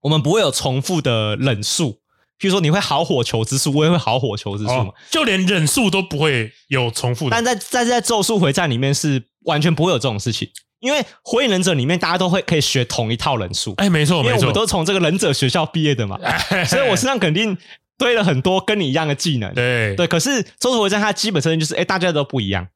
[0.00, 2.00] 我们不会有重复的忍术，
[2.40, 7.30] 譬如说你会好火球之术，我也会好火球之术嘛，哦，就连忍术都不会有重复的。
[7.30, 10.50] 但在在在咒术回战里面是完全不会有这种事情。
[10.82, 16.18] 因为火影忍者里面大家都会可以学同一套忍术，哎，没错，没错，因为我们都从这个忍者学校毕业的嘛，
[16.66, 17.56] 所以我身上肯定
[17.96, 19.54] 堆了很多跟你一样的技能。
[19.54, 22.66] 对对，可是咒术回战它基本设定就是，哎，大家都不一样，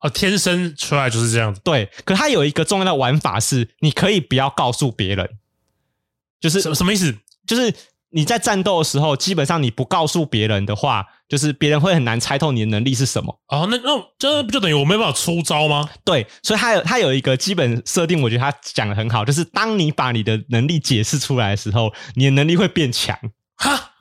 [0.00, 1.60] 哦，天生出来就是这样子。
[1.62, 5.30] 对，可它有一个重要的玩法是，你可以不要告诉别人，
[6.40, 7.14] 就是什么什么意思？
[7.46, 7.72] 就是。
[8.14, 13.40] 你在战斗的时候，基本上你不告诉别人的话，就是别人会很难猜透你的能力是什么。
[13.48, 15.88] 哦，那那这不就等于我没办法出招吗？
[16.04, 23.18] 对，所以他有他有一个基本设定，我觉得他讲的很好，就是当你把你的能力解释出来的时候，你的能力会变强。
[23.56, 23.92] 哈，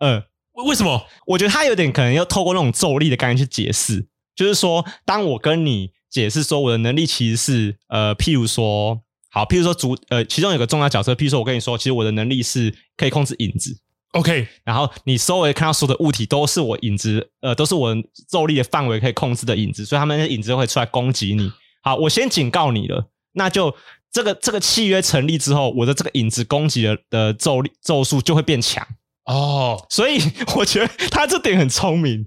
[0.00, 0.22] 嗯，
[0.66, 1.06] 为什么？
[1.28, 9.00] 我觉得他有点可能要透过那种咒力的概念去解释，就是说，当我跟你解释说我的能力其实是呃，譬如说。
[9.30, 13.78] 好，譬如说主呃，其中有个重要角色，譬如说我跟你说，其实我的能力是可以控制影子
[14.12, 17.94] ，OK，然后你周围看到所有的物体都是我影子，呃，都是我
[18.28, 21.52] 咒力的范围可以控制的影子，所以他们的影子会出来攻击你。
[21.82, 23.74] 好，我先警告你了，那就
[24.10, 28.86] 这个这个契约成立之后，我的这个影子攻击的的咒力咒术就会变强
[29.26, 30.18] 哦，所以
[30.56, 32.26] 我觉得他这点很聪明。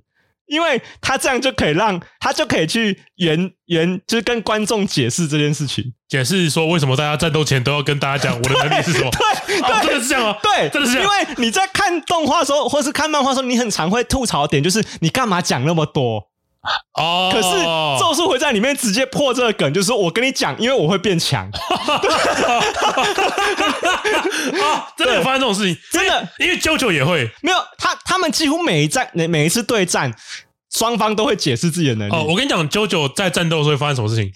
[0.51, 9.09] 因为他这样就可以让他就可以去原原，就是跟观众解释这件事情，解释说为什么大家战斗前都要跟大家讲我的能力是什么？
[9.11, 10.37] 对， 对，哦、真的是这样吗？
[10.43, 11.09] 对，真的是这样。
[11.09, 16.30] 因为你在看动画的时候，或是看漫画的时候，你很常会吐槽的点就是你干嘛讲那么多？
[16.99, 17.49] 哦，可是
[17.99, 21.49] 咒术回战里面直接破这个梗，就是我跟你讲，因为我会变强。
[24.61, 25.77] 啊， 真的有发生这种事情？
[25.91, 27.29] 真的，因为啾啾也会。
[27.41, 30.13] 没有他，他们几乎每一战、每每一次对战。
[30.73, 32.13] 双方都会解释自己的能力。
[32.13, 34.31] 哦，我跟你讲，JoJo 在战斗的时候会发生什么事情？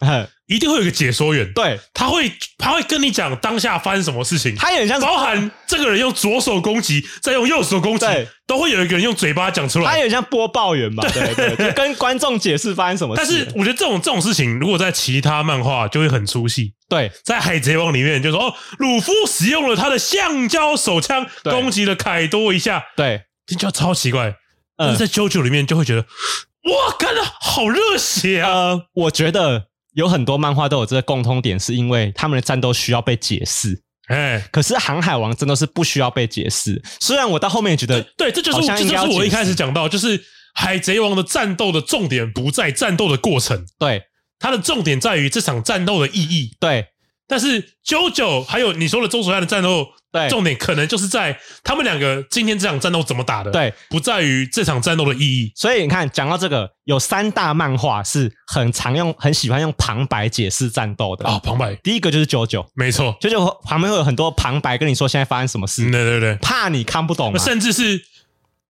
[0.48, 1.52] 一定会有一个解说员。
[1.54, 4.56] 对，他会他会跟你讲当下发生什么事情。
[4.56, 8.06] 他也很像是，包含这个人用左手攻击，再用右手攻击，
[8.46, 9.92] 都会有一个人用嘴巴讲出来。
[9.92, 11.04] 他有点像播报员嘛？
[11.12, 13.22] 对对，就跟观众解释发生什么事。
[13.22, 16.74] 但是我觉得这种这种事情，如果在其他漫画就会很出戏。
[16.88, 22.86] 对，在海贼王里面就说哦，鲁夫使用了他的橡胶手枪攻击了凯多一下。
[22.96, 24.36] 对，这就超奇怪。
[24.78, 26.02] 但是在 JoJo 里面就会觉得。
[26.02, 28.50] 哇，看的好热血啊！
[28.50, 33.82] 呃，我觉得有很多漫画都有这个共通点，是因为他们的战斗需要被解释。
[34.08, 36.80] 哎，可是《航海王》真的是不需要被解释。
[37.00, 40.20] 虽然我到后面也觉得，对，这就是这就是我一开始讲到，就是
[40.54, 44.04] 《海贼王》的战斗的重点不在战斗的过程，对，
[44.38, 46.88] 它的重点在于这场战斗的意义，对。
[47.28, 55.52] 但是 JoJo 还有你说的周索亚的战斗，对，重点可能就是在他们两个今天这场战斗怎么打的，对，不在于这场战斗的意义。
[55.56, 61.38] 所以你看，讲到这个，有三大漫画是很常用、很喜欢用旁白解释战斗的啊。
[61.40, 68.06] 旁白，第一个就是 JoJo，没错，JoJo 旁边会有很多旁白跟你说现在发生什么事，对对对，怕你看不懂，甚至是。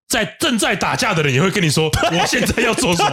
[0.07, 3.09] 在正在打架的人也会跟你说：“我现在要做什么？”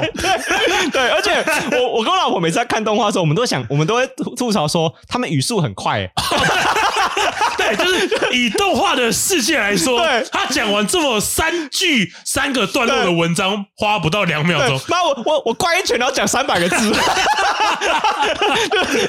[0.93, 1.33] 对，而且
[1.79, 6.13] 我我跟我老婆每次在看动画的时候，我们都想，我们都会吐吐槽说，他们语速很快，欸。
[7.57, 14.81] 对，就是以动画的世界来说，对，他讲完这么三句三个段落的文章，花不到两秒钟。
[14.89, 16.93] 妈，我我我挂一拳，然后讲三百个字，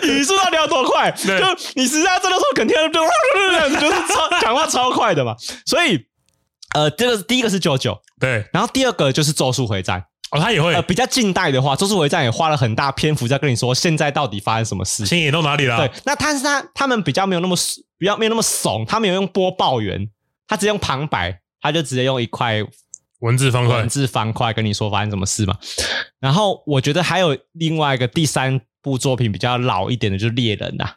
[0.07, 1.11] 语速到底要多快？
[1.11, 1.33] 就
[1.75, 3.01] 你实际上这个时候肯定就
[3.79, 5.35] 就是超讲话超快的嘛，
[5.65, 6.05] 所以。
[6.75, 10.73] 呃，这个第一个是九九，对，然后第二个就是咒术回战哦，他也会。
[10.73, 15.77] 呃，比较近代的话，咒术回战也花了很大篇幅在跟你说现在到底发生什么事，星野到哪里了？
[15.77, 17.55] 对，那但是他他们比较没有那么
[17.97, 20.09] 比较没有那么怂，他没有用播报员，
[20.47, 22.63] 他直接用旁白，他就直接用一块
[23.19, 25.55] 文字方块文字方块跟你说发生什么事嘛。
[26.19, 30.95] 然后我觉得还有另外一个第三部作品比较老一点的，就是猎人呐、啊。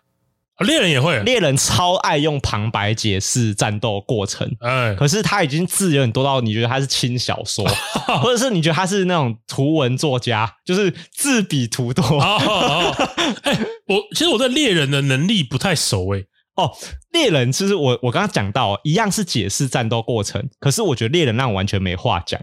[0.64, 4.50] 猎人也会，猎人超爱用旁白解释战斗过程。
[4.60, 7.62] 哎，可是他已经字有点多到你觉得他是轻小说，
[8.22, 12.02] 或者是你觉得他是那种图文作家，就是字比图多。
[12.02, 12.94] 哦，
[13.44, 16.26] 哎，我其实我对猎人的能力不太熟诶。
[16.54, 16.72] 哦，
[17.12, 22.40] 猎人其实我我刚刚讲到一样是解释战斗过程，可是我觉得猎人让我完全没话讲。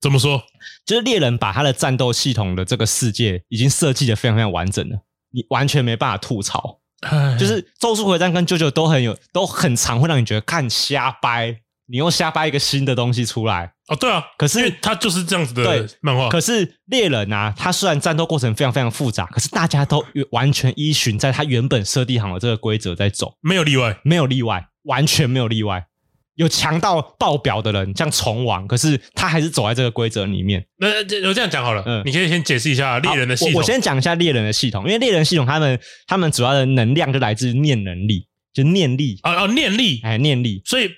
[0.00, 0.42] 怎么说？
[0.86, 4.96] 就是猎人把他的战斗系统的这个世界已经设计的非常非常完整了，
[5.30, 6.80] 你完全没办法吐槽。
[7.38, 16.30] 就是咒术回战跟 JoJo 都很有，都很常会让你觉得看瞎掰，你又瞎掰一个新的东西出来哦，对啊，可是它就是这样子的漫画。
[16.30, 25.84] 可是猎人啊，他虽然战斗过程非常非常复杂，可是大家都完全依循在他原本设定好的这个规则在走，没有例外，没有例外，完全没有例外。
[26.36, 30.64] 有强到爆表的人，像虫王，可是他还是走在这个规则里面。
[30.78, 30.88] 那
[31.28, 33.54] 我这样讲好了，嗯，你可以先解释一下猎人的系统。
[33.54, 40.60] 我，我先讲一下猎人的系统，因为猎人系统他们他们主要的能量就来自念能力，就念力啊啊，念力，哎，念力。
[40.64, 40.90] 所以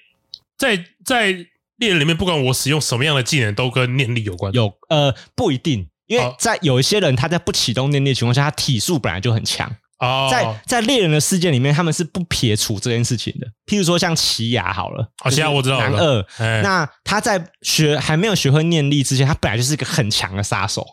[0.56, 1.32] 在在
[1.76, 4.50] 猎人里面，不管我使用什么样的技能，都跟念力有关。
[4.54, 9.70] 有呃，不一定，因为在有一些人他在不启动念力的情况下，他体术本来就很强。
[9.98, 13.46] 哦，在在猎人的世界里面，他们是不撇除这件事情的。
[13.66, 16.26] 譬如说像奇犽好了，哦，奇犽我知道，男二，
[16.62, 20.86] 那他在学还没有学会念力之前，他本来就是一个很强的杀手。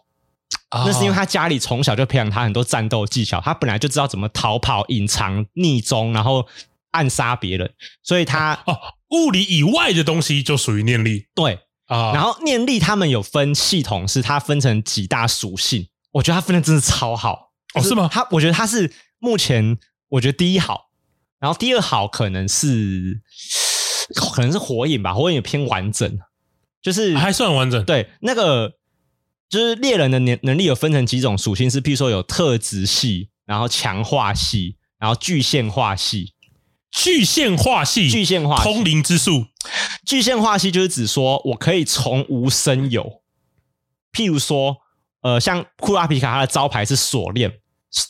[0.71, 6.47] 哦，那是因为他家里从小就培养他很多战斗技巧，他本来就知道怎么逃跑、隐藏、匿踪，然后
[6.91, 7.71] 暗杀别人，
[8.03, 8.77] 所以他哦，
[9.09, 11.25] 物理以外的东西就属于念力。
[11.35, 17.51] 对啊，然后念力他们有分系统，是它分成几大属性，我觉得他分的真的超好。
[17.73, 18.09] 哦，是吗？
[18.11, 19.77] 他我觉得他是目前
[20.09, 20.89] 我觉得第一好，
[21.39, 23.21] 然后第二好可能是
[24.15, 26.19] 可能是火影吧，火影也偏完整，
[26.81, 27.83] 就是还算完整。
[27.85, 28.73] 对，那个
[29.49, 36.33] 就是猎人的能能力有分成几种属性，是譬如说有特质系，然后强化系，然后具现化系，
[36.91, 39.47] 具现化系，具现化通灵之术，
[40.05, 43.23] 具现化系就是指说我可以从无生有，
[44.11, 44.77] 譬如说
[45.21, 47.59] 呃，像库拉皮卡他的招牌是锁链。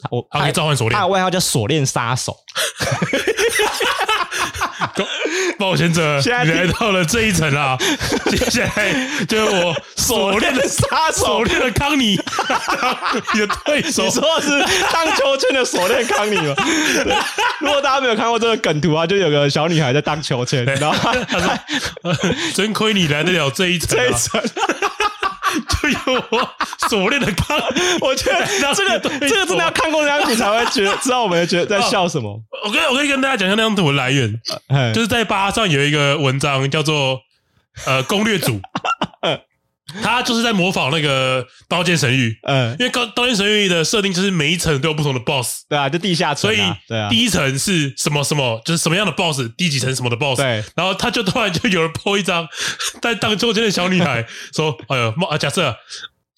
[0.09, 2.35] 我他可以召唤锁链，他的外号叫锁链杀手。
[5.57, 7.77] 冒险者， 现在来到了这一层啊！
[8.29, 8.93] 接下来
[9.27, 12.19] 就是我锁链的杀手，锁链的康妮，
[13.33, 14.03] 你的对手。
[14.03, 14.59] 你说的是
[14.91, 16.53] 荡秋千的锁链康妮吗？
[17.61, 21.57] 如果大家没有看过这个梗图啊，就有个小女孩在荡秋千，然后她说
[22.53, 24.41] ：“真亏你来得了这一层，这一层。”
[25.91, 26.49] 就有我
[26.89, 27.59] 锁链的刚，
[28.01, 32.39] 我觉得这个 这个真的要看过那张图才会觉得知道我们觉得在笑什么。
[32.65, 34.39] 我可以我可以跟大家讲一下那张图的来源，
[34.93, 37.19] 就是在巴上有一个文章叫做
[37.85, 38.59] 呃攻略组。
[40.01, 46.57] 他就是在模仿那个《刀剑神域》，嗯，因为《刀刀剑神域》的设定就是每一层都有不同的 BOSS，对啊，就地下层，所以
[46.87, 52.47] 对啊，第一层是什么什么，就是什么样的 BOSS，第几层什么的 BOSS，对，然后他就突然就有人 po 一张
[53.01, 55.75] 在荡秋千的小女孩， 说：“哎呦，啊，假设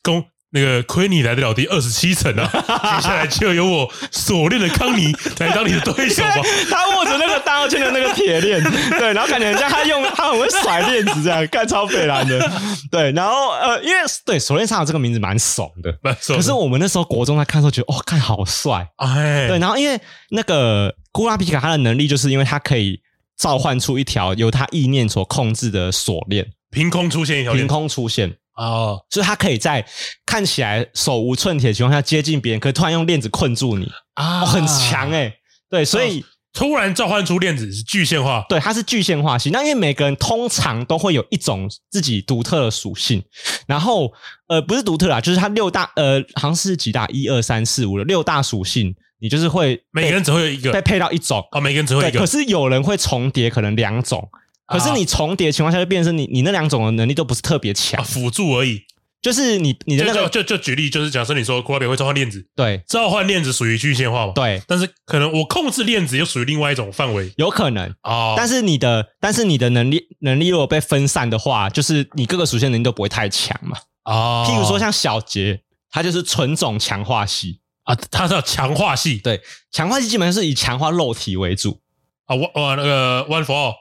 [0.02, 0.26] 攻
[0.56, 2.50] 那个亏你来得了第二十七层啊！
[2.96, 6.36] 接下来就由我锁链的康尼来当你的对手吧。
[6.72, 8.64] 他握着那个大澳圈的那个铁链，
[8.98, 12.50] 对，然后感觉像他用他很会甩链子这样，干超北蓝的。
[12.90, 16.38] 对，然后呃，因为对锁链上的这个名字蛮怂的，蛮怂。
[16.38, 19.60] 可是我们那时候国中在看的时候觉得，哦，看好帅，哎，对。
[19.60, 20.00] 然后因为
[20.30, 23.02] 那个古拉皮卡他的能力，就是因为他可以
[23.38, 28.38] 召唤出一条由他意念所控制的锁链，凭空出现一条，凭空出现。
[28.56, 29.86] 哦，所以他可以在
[30.26, 33.92] 看起来手无寸铁的情况下接近别人，可以突然用链子困住你。
[34.14, 35.34] 啊，哦、很强哎、欸。
[35.70, 39.52] 对，所以、哦、突然召唤出链子是具现化，对，它是具现化型。
[39.52, 43.22] 那因为每个人通常都会有一种自己独特的属性，
[43.68, 44.14] 然后
[44.48, 50.72] 呃，不是独特啦，就是它六大呃，好像是几大一二三四五的六大属性，你就是会每个人只会有一个。
[50.72, 51.46] 被配到一种。
[51.52, 54.26] 哦，每个人只会有一个，可是有人会重叠，可能两种。
[54.68, 58.82] 可是你重叠的情况下，就变成你你那两种的能力都不是特别强，辅助而已。
[59.22, 64.62] 就是你你的那个就就就举例，就是假设你说库拉比会召唤链子，对，召唤链子属于具现化嘛，对。
[64.68, 68.36] 但是可能我控制链子又属于另外一种范围，有可能哦。
[68.38, 73.76] 但是你的但是你的能力能力如果被分散的话，就是你各个属性能力都不会太强嘛。
[74.04, 74.46] 哦。
[74.48, 75.60] 譬如说像小杰，
[75.90, 79.42] 他就是纯种强化系啊，他是强化系，对，
[79.72, 81.80] 强化系基本上是以强化肉体为主
[82.28, 82.36] 啊。
[82.36, 83.74] 我我那个 One for All，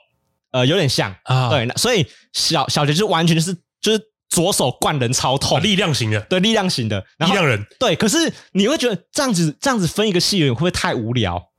[0.55, 1.49] 呃，有点像啊。
[1.49, 4.01] 对，所以小小杰就完全就是就是。
[4.27, 7.95] 左手灌人超痛，力量型的，对，力量型的，力量人，对。
[7.95, 8.17] 可是
[8.53, 11.51] 你会觉得这样子这样子分一个系会不会太无聊？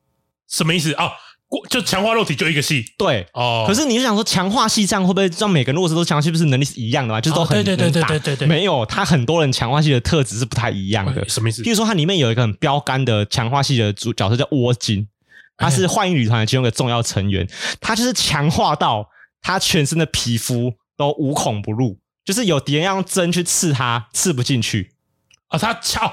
[0.50, 1.12] 什么意思啊？
[1.70, 3.64] 就强化肉体就一个系，对哦。
[3.68, 7.20] 可是你就想说强化系这样会不会让每个人如果是都强化系，不是能力是一样的嘛？
[7.20, 11.26] 就是都很对对对对对对，没有，他很多人强化系的特质是不太一样的。
[11.28, 11.62] 什么意思？
[11.62, 15.06] 比如说它里面有一个很标杆的强化系的主角色叫窝金，
[15.56, 17.48] 他是幻影旅团的其中一个重要成员，
[17.80, 19.08] 他就是强化到
[19.40, 21.98] 他全身的皮肤都无孔不入。
[22.24, 24.90] 就是有敌人要用针去刺他，刺不进去
[25.46, 25.56] 啊！
[25.56, 26.12] 他强，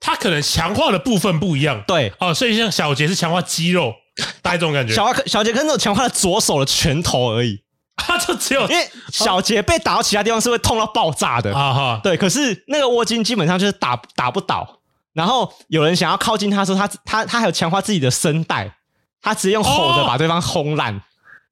[0.00, 3.94] 他可能强化的部分不一样，对哦，所以像小杰是强化肌肉，
[4.42, 4.92] 大概这种感觉。
[4.92, 7.62] 小小杰可能强化了左手的拳头而已，
[7.94, 12.00] 他就只有因为小杰被打到其他地方是会痛到爆炸的啊哈！
[12.02, 14.80] 对，可是那个窝金基本上就是打打不倒，
[15.14, 18.76] 然后有人想要靠近他的时候，他他他还有强化自己的声带，
[19.22, 21.00] 他直接用吼的把对方轰烂。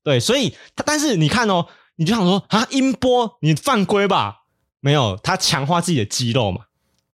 [0.05, 1.67] 对，所以他但是你看哦。
[1.97, 4.39] 你就想说啊，音波你犯规吧？
[4.81, 6.63] 没有，他强化自己的肌肉嘛，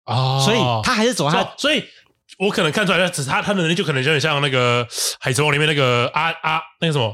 [0.04, 1.82] 哦，所以他还是走他，所以
[2.38, 4.86] 我可能看出来，只是他他的能力就可能有点像那个
[5.18, 7.12] 海贼王里面那个阿阿那个什么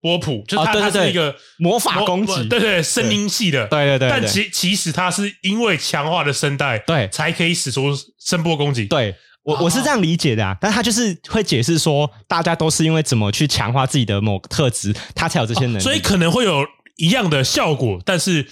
[0.00, 8.86] 波普，就是他他是一个魔法攻击，对对，声音系的，对对对，但其其实他是因为强化的声带，对，才可以使出声波攻击。
[8.86, 16.66] 对我我是这样理解的啊，但他就是会解释说，大家都是因为怎么去强化自己的某个特质，他才有这些能力，所以可能会有。
[16.96, 18.46] 一样的效果，但是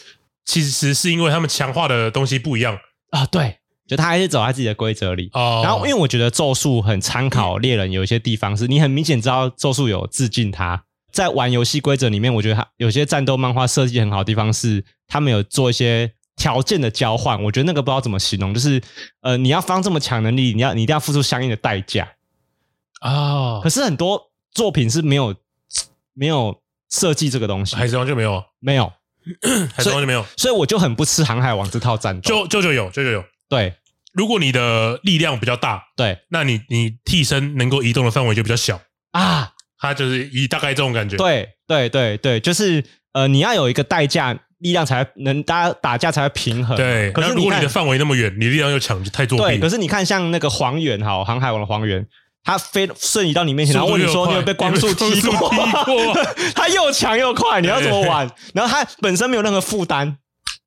[0.46, 2.78] 其实是因为他们强化的东西不一样
[3.10, 3.26] 啊。
[3.26, 5.28] 对，就他还是走在自己的规则里。
[5.34, 10.82] 哦，然后因为我觉得咒术很参考猎人，有一些地方是你很明显知道咒术有致敬他。
[11.10, 17.42] 在玩游戏规则里面，我觉得他有些战斗漫画设计很好的地方是，他们有做一些条件的交换。
[17.44, 18.80] 我觉得那个不知道怎么形容，就是
[19.22, 22.08] 呃，你要放这么强能力，你要你一定要付出相应的代价
[23.00, 23.10] 啊。
[23.10, 25.34] 哦，可是很多作品是没有
[26.14, 26.60] 没有。
[26.90, 28.90] 设计这个东西，海贼王就没有，没有，
[29.76, 32.22] 海贼王就没有，所以我就很不吃航海王这套战斗。
[32.22, 33.22] 就就就有，就就有。
[33.46, 33.74] 对，
[34.14, 38.80] 如果你的力量比较大，对，那你你替身能够移动的范围就比较小
[39.10, 39.52] 啊。
[39.78, 41.16] 它就是以大概这种感觉。
[41.16, 46.76] 对对对对，就是呃，你要有一个代价，力量才能大家打架才会平衡。
[46.76, 49.44] 对，可是如果你的范围那么远，你力量又强，就太作弊。
[49.44, 52.06] 对，可是你看像那个黄猿哈，航海王的黄猿。
[52.44, 55.52] 他飞瞬移到你面前，然后问你说：“你有被光速踢过？”
[56.54, 58.30] 他又强又快，你要怎么玩？
[58.54, 60.16] 然后他本身没有任何负担，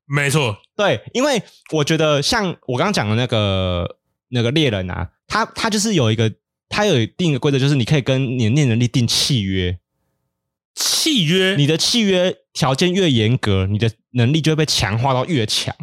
[0.06, 1.42] 没错，对，因为
[1.72, 3.96] 我觉得像我刚刚讲的那个
[4.28, 6.30] 那个猎人啊，他他就是有一个，
[6.72, 9.78] 他有定一个规则，就是你可以跟你的念能力定契约，
[10.74, 15.74] 契约，你的契约条件越严格，你的能力就会被强化到越强。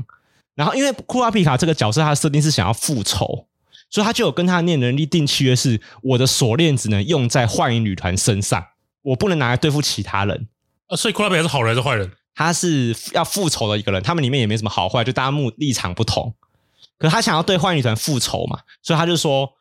[0.55, 3.47] 然后，因为库拉皮卡这个角色，他的设定是想要复仇。
[3.89, 8.65] 所以他就有跟他的念能力定契约，是我的锁链只能用在幻影旅团身上，
[9.03, 10.47] 我不能拿来对付其他人。
[10.87, 12.11] 呃，所以库拉皮卡是好人还是坏人？
[12.35, 16.33] 他是要复仇的一个人，他们里面也没什么好坏，就大家目立场不同。
[16.97, 19.53] 可是他想要对幻影旅团复仇嘛，所以他就说。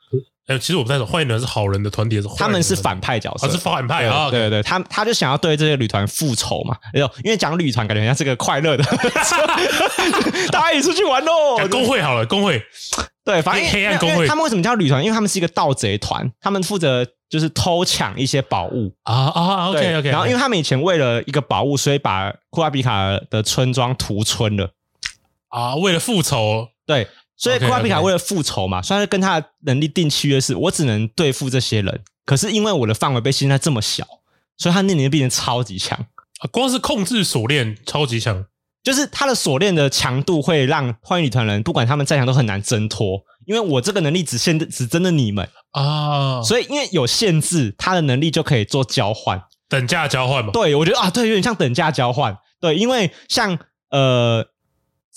[0.49, 4.31] 哎，其实我不太懂，坏人是好人的团体，是他们是反派角色，是反派啊！
[4.31, 6.75] 对对对，他他就想要对这些旅团复仇嘛。
[6.95, 8.83] 哎呦，因为讲旅团感觉像是个快乐的，
[10.51, 11.59] 大家一起出去玩喽！
[11.71, 12.63] 工会好了，工会
[13.23, 15.05] 对，反正黑暗工会，他们为什么叫旅团？
[15.05, 24.71] 因为他们是一个盗贼团，他们负责就是偷抢一些宝物啊啊！OK OK，然后因为他们以前为了一个宝物，所以把库拉比卡的村庄屠村了
[25.51, 27.07] 啊，为了复仇，对。
[27.39, 32.03] 所以库拉皮卡为了复仇嘛，虽然跟他的能力定契约是，我只能对付这些人。
[32.27, 34.05] 可是因为我的范围被限在这么小，
[34.57, 36.07] 所以他那年变成超级强。
[36.51, 38.45] 光是控制锁链超级强，
[38.83, 50.51] 就是他的锁链的强度会让幻影旅团人不管他们再强都很难挣脱，因为我这个能力只限只针对你们啊，所以因为有限制，他的能力就可以做交换，等价交换嘛。
[50.53, 52.37] 对，我觉得啊，对，有点像等价交换。
[52.61, 53.57] 对，因为像
[53.91, 54.45] 呃。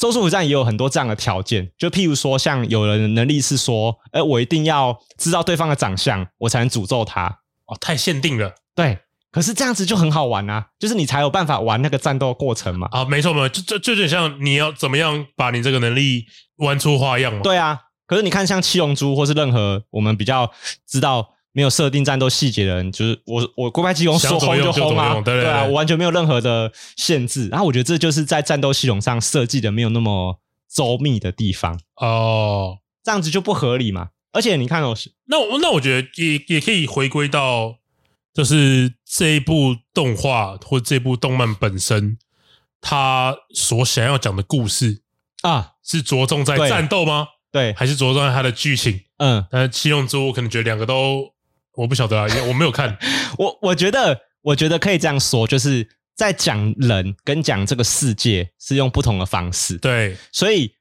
[0.01, 7.27] 咒术回战也有很多这样的条件，就譬如说，像有人的能力是说，哎，我一定要知道对方的长相，我才能诅咒他。
[7.67, 8.55] 哦，太限定了。
[8.73, 8.97] 对，
[9.31, 12.87] 可是这样子就很好玩啊，就是你才有办法玩那个战斗过程嘛。
[12.89, 16.25] 啊，没错没错，就就就有点像你要怎么样把你这个能力
[16.55, 17.41] 玩出花样嘛。
[17.43, 20.51] 对啊，可是你看，像七龙珠或是任何我们比较
[20.87, 21.29] 知道。
[21.53, 27.49] 没有设定战斗细节的人，就是我，我龟派气功说轰就轰啊，对，对，对，对啊，我完全没有任何的限制。
[27.49, 30.39] 然后我觉得这就是在战斗系统上设计的没有那么
[30.73, 34.11] 周密的地方哦，这样子就不合理嘛。
[34.31, 34.95] 而且你看哦，
[35.25, 37.75] 那我那我觉得也也可以回归到，
[38.33, 42.17] 就是这一部动画或这部动漫本身，
[42.79, 45.01] 它所想要讲的故事
[45.41, 47.27] 啊，是着重在战斗吗？
[47.51, 49.01] 对，还是着重在它的剧情？
[49.17, 51.30] 嗯，但是七龙珠我可能觉得两个都。
[51.75, 52.97] 我不晓得啊，因为我没有看。
[53.37, 59.77] 我我觉得，我觉得可以这样说，就是在讲人跟讲这个世界是用不同的方式。
[59.77, 60.71] 对，所以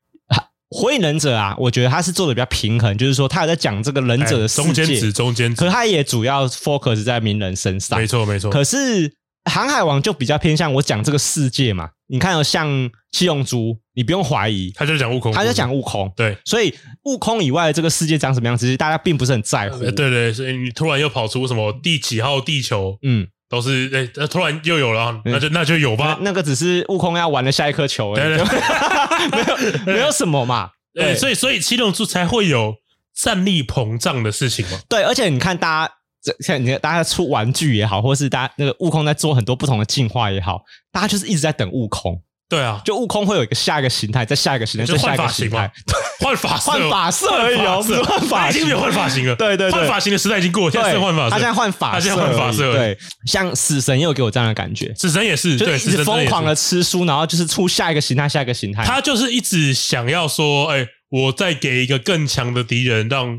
[0.71, 7.99] 火影忍者啊，我觉得他是做的比较平衡，就是说他有在讲这个忍者的世界，中间值中间值，可他也主要 focus 在鸣人身上。
[7.99, 8.51] 没错，没错。
[8.51, 9.20] 可是。
[9.45, 16.73] 航海王就比较偏向我讲这个世界嘛，你看哦，像七龙珠，你不用怀疑，他就讲悟空，他就讲悟空，对，所以
[17.05, 19.79] 悟空以外的这个世界长什么样子，其实大家并不是很在乎。
[19.79, 26.19] 对对，所以你突然又跑出什么第几号地球，嗯，都是哎，突然又有了，那就那就有吧。
[26.21, 28.29] 那个只是悟空要玩的下一颗球而已，
[29.33, 30.71] 没有没有什么嘛。
[30.93, 32.77] 对，所以所以七龙珠才会有
[33.15, 34.79] 战力膨胀的事情嘛。
[34.89, 35.95] 对，而且你看大家。
[36.23, 40.63] 这像你看，大家出玩具也好，或是大家那个悟空在做很多不同的进化也好，
[40.93, 42.21] 大家就是一直在等悟空。
[42.49, 45.71] 对啊，就悟空会有一个下一个形态，再下一个形态，再下一个形态，
[46.19, 49.37] 换发换发色而已是换发型，已经没有换发型了。
[49.37, 51.31] 对对对，换发型的时代已经过了，现在换发色。
[51.31, 52.73] 他现在换发，他现在换发色。
[52.73, 58.85] 对，像死神也有给我这样的感觉，死神也是，就一直疯狂的吃书，然后就是出下一个形态，下一个形态。
[58.85, 63.39] 他就是一直想要说，哎，我再给一个更强的敌人，让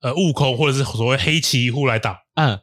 [0.00, 2.20] 呃悟空或者是所谓黑崎一护来打。
[2.34, 2.60] 嗯。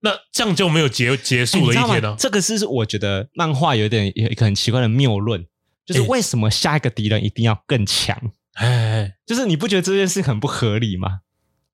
[0.00, 2.14] 那这样就没有结结束的一天呢？
[2.16, 5.44] 这个是我觉得漫画有点有一个很奇怪的谬论，
[5.84, 8.16] 就是为什么下一个敌人一定要更强？
[8.54, 11.22] 哎，就是你不觉得这件事很不合理吗？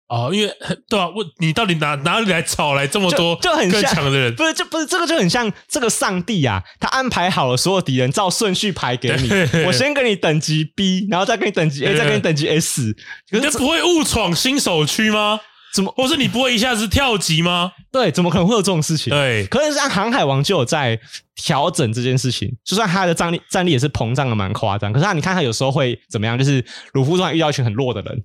[0.07, 0.53] 哦，因为
[0.89, 4.35] 对啊，我你到底哪哪里来找来这么多就很更强的人？
[4.35, 9.29] 不是，就不是这个就很像这个上帝啊，他安排好了所有敌人，照顺序排给你。
[9.65, 12.95] 我先给你等级 B，然后再给你等级 A，再给你等级 S。
[13.31, 15.41] 你就不会误闯新手区吗？
[15.73, 15.93] 怎么？
[15.97, 17.73] 或是你不会一下子跳级吗？
[17.91, 19.11] 对，怎么可能会有这种事情？
[19.11, 20.97] 对，可是像航海王就有在
[21.35, 24.93] 调整这件事情，就算他的战力战力也是膨胀的蛮夸张。
[24.93, 26.39] 可是他，你看他有时候会怎么样？
[26.39, 28.23] 就是鲁夫突然遇到一群很弱的人，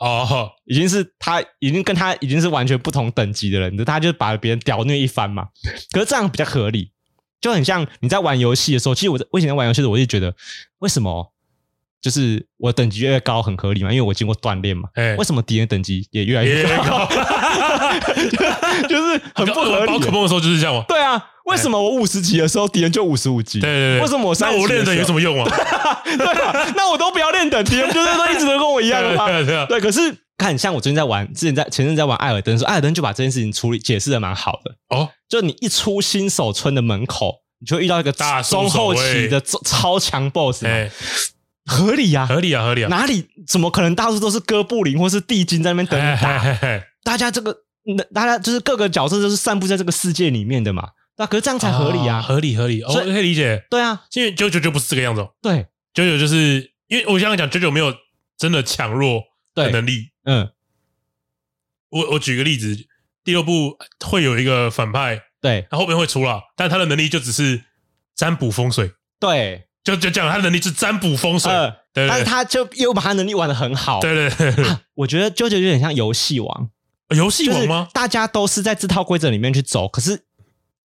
[0.00, 5.48] 哦，已经是他已经跟他已经是完全不同等级的人，他就把别人屌虐一番嘛。
[5.92, 6.90] 可是这样比较合理，
[7.40, 8.94] 就很像你在玩游戏的时候。
[8.94, 10.34] 其实我在我以前在玩游戏的时候，我就觉得
[10.78, 11.32] 为什么？
[12.00, 14.88] 就是我等级越高很合理嘛，因为我经过锻炼嘛。
[14.94, 17.06] 欸、为什么敌人等级也越来越高？
[18.88, 19.86] 就是很不合理。
[19.86, 20.82] 宝可梦的时候就是这样嘛。
[20.88, 23.60] 对啊，为什么我五十级的时候敌人就五十五级？
[23.60, 24.00] 对对对。
[24.00, 24.62] 为什么我三十级？
[24.62, 25.50] 那我练等有什么用啊？
[26.16, 29.26] 对啊，那我都不要练等，敌人就是都一直都跟我一样 的话。
[29.26, 30.00] 对，对，对，对，可是
[30.38, 35.10] 看像我最近在玩，之前在前阵在玩艾尔登的时候，艾尔登就把这件事情处理解释的蛮好的哦。
[35.28, 40.64] 就你一出新手村的门口，你就会遇到一个大中后期的超强 BOSS。
[40.64, 40.90] 欸
[41.70, 42.88] 合理呀，合理啊，合理啊！
[42.88, 43.94] 哪里怎么可能？
[43.94, 46.58] 到处都是哥布林或是地精在那边等你打？
[47.04, 47.56] 大家这个，
[48.12, 50.88] 大家就是各个角色都是散布在这个世界里面的嘛。
[51.16, 53.64] 那可是这样才合理啊，合理合理，我可以理解。
[53.70, 55.24] 对啊，因为九九就不是这个样子。
[55.40, 57.94] 对，九九就是因为我刚刚讲九九没有
[58.36, 59.22] 真的强弱
[59.54, 60.08] 的能力。
[60.24, 60.50] 嗯，
[61.90, 62.74] 我我举个例子，
[63.22, 67.62] 第六部会有一个反派，对，他后面会出了，但他的能力就只是
[68.16, 68.92] 占卜风水。
[69.20, 69.68] 对。
[69.82, 73.98] 就就讲他能力是占卜风水，呃、对，对，对，但是他就又把他能力玩的很好。
[74.00, 76.68] 对对对，啊、我觉得 JoJo 有点像游戏王，
[77.16, 77.88] 游戏王吗？
[77.94, 80.24] 大家都是在这套规则里面去走，可是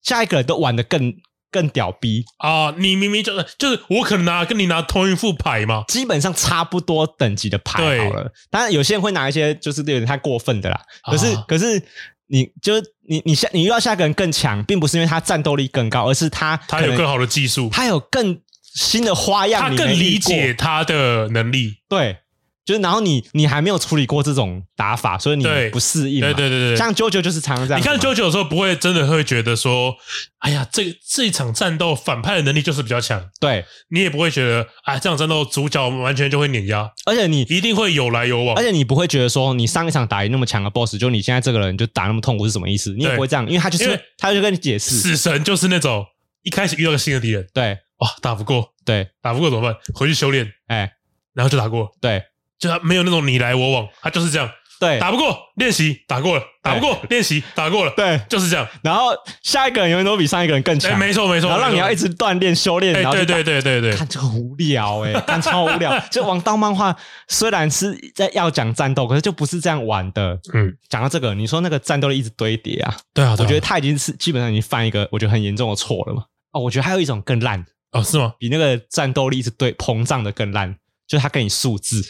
[0.02, 1.12] 下一个人都玩的更
[1.50, 2.74] 更屌逼啊！
[2.78, 8.22] 你明明就是就是我可能拿跟你拿同一副牌嘛，基本上差不多等级的牌好了。
[8.24, 10.80] 对当然有些人会拿一些就是有点太过分的啦。
[11.04, 11.82] 可是、啊、可是
[12.28, 18.40] 你就是你你下你遇到下一个人更强，并不是因为他战斗力更高，而是他他有更好的技术，他有更。
[18.76, 21.76] 新的花样，他更理解他的能力。
[21.88, 22.18] 对，
[22.66, 26.20] 就是然后你你还没有处理过这种打法，所以你不适应。
[26.20, 27.80] 对对对对，像 JoJo 就是常常这样。
[27.80, 29.96] 你看 JoJo 的时候，不会真的会觉得说，
[30.40, 33.24] 哎呀，这这一场战斗反派的能力就是比较强。
[33.40, 42.92] 对，你也不会觉得，哎，这场战斗主角完全就会碾压，而且你一定会有来有往，而且你不会觉得说，你上一场打赢那么强的 BOSS，就你现在这个人就打那么痛苦是什么意思？
[42.98, 46.04] 你也不会这样，因为他就是他就跟你解释，死神就是那种
[46.42, 49.76] 一开始遇到个新的敌人，对，哇，打不过，对，打不过怎么办？
[49.94, 50.90] 回去修炼，哎，
[51.34, 52.22] 然后就打过，对。
[52.58, 54.50] 就他没有那种你来我往，他就是这样。
[54.80, 58.66] 对，打不过练习打过了，打不过练习打过了，对，就是这样。
[58.82, 59.08] 然后
[59.42, 61.50] 下一个人永远都比上一个人更强，没错没错。
[61.50, 65.98] 然后让你要一直锻炼修炼，然后对对对对对，看这个无聊哎，看超无聊。
[66.10, 66.96] 就王道漫画
[67.28, 70.38] 虽然是在要讲战斗，可是就不是这样玩的。
[70.54, 76.24] 嗯，讲到这个，你说那个战斗力一直堆叠啊，对啊，我觉得他已经是基本上已经犯一个我觉得很严重的错了嘛。
[76.52, 77.62] 哦，我觉得还有一种更烂
[77.98, 78.32] 哦，是吗？
[78.38, 80.76] 比那个战斗力是对膨胀的更烂，
[81.06, 82.04] 就是他给你数字。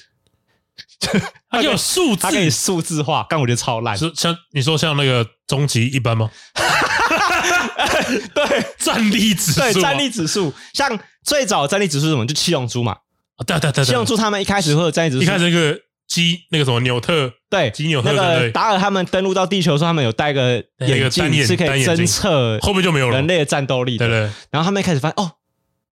[1.51, 3.97] 他就有数字，他给你数字化，但我觉得超烂。
[4.15, 6.31] 像你说像那个终极一般吗？
[8.35, 10.53] 对， 战力指数，对战力指数。
[10.75, 12.27] 像最早战力指数是什么？
[12.27, 12.93] 就七龙珠嘛。
[13.37, 23.97] 啊，对对对，七龙珠他们一开始会有战力指数，一开始那个基那个什么纽特，对，基纽特，那个达尔他们登陆到地球的时候，他们有戴个眼镜，是可以侦测后面就没有了人类的战斗力。
[23.97, 24.21] 对对。
[24.51, 25.33] 然后他们一开始发现，哦，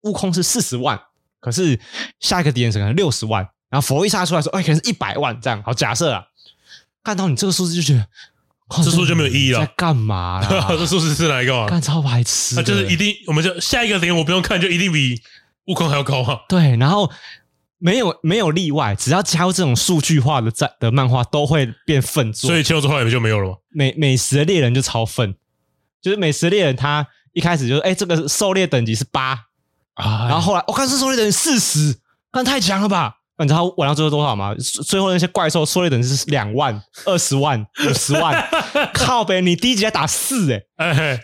[0.03, 1.01] 悟空是四十万，
[1.41, 1.79] 可是
[2.19, 3.47] 下一个敌人是可能六十万。
[3.69, 6.25] 然后佛一杀出来说：“哎，可能是一百万这样。”好，假设啊，
[7.05, 8.07] 看到你这个数字就觉得，
[8.83, 9.61] 这数字就没有意义了。
[9.61, 10.45] 在干嘛？
[10.71, 11.69] 这数字是来干嘛？
[11.69, 12.57] 干超白痴。
[12.57, 15.23] 那就是一定，我们就下一个点我不用看，就一定比
[15.67, 16.41] 悟空还要高啊。
[16.49, 17.09] 对，然后
[17.79, 22.49] 没有没有例外，只要加入这种数据化的战的漫画，都会变粪作。
[22.49, 23.57] 所以七龙珠后来就没有了吗？
[23.69, 25.37] 美美食的猎人就超粪，
[26.03, 29.39] 就是美食猎人他一开始就是哎，这个狩猎等级是八
[30.01, 31.97] 啊，然后后来我看是狩猎等于四十，
[32.33, 33.15] 那太强了吧？
[33.39, 34.55] 你知道玩到最后多少吗？
[34.87, 38.47] 最后那些怪兽狩猎等级是两万、二十万、五十万，
[38.93, 39.41] 靠北！
[39.41, 41.21] 你第一集在打四 哎、欸，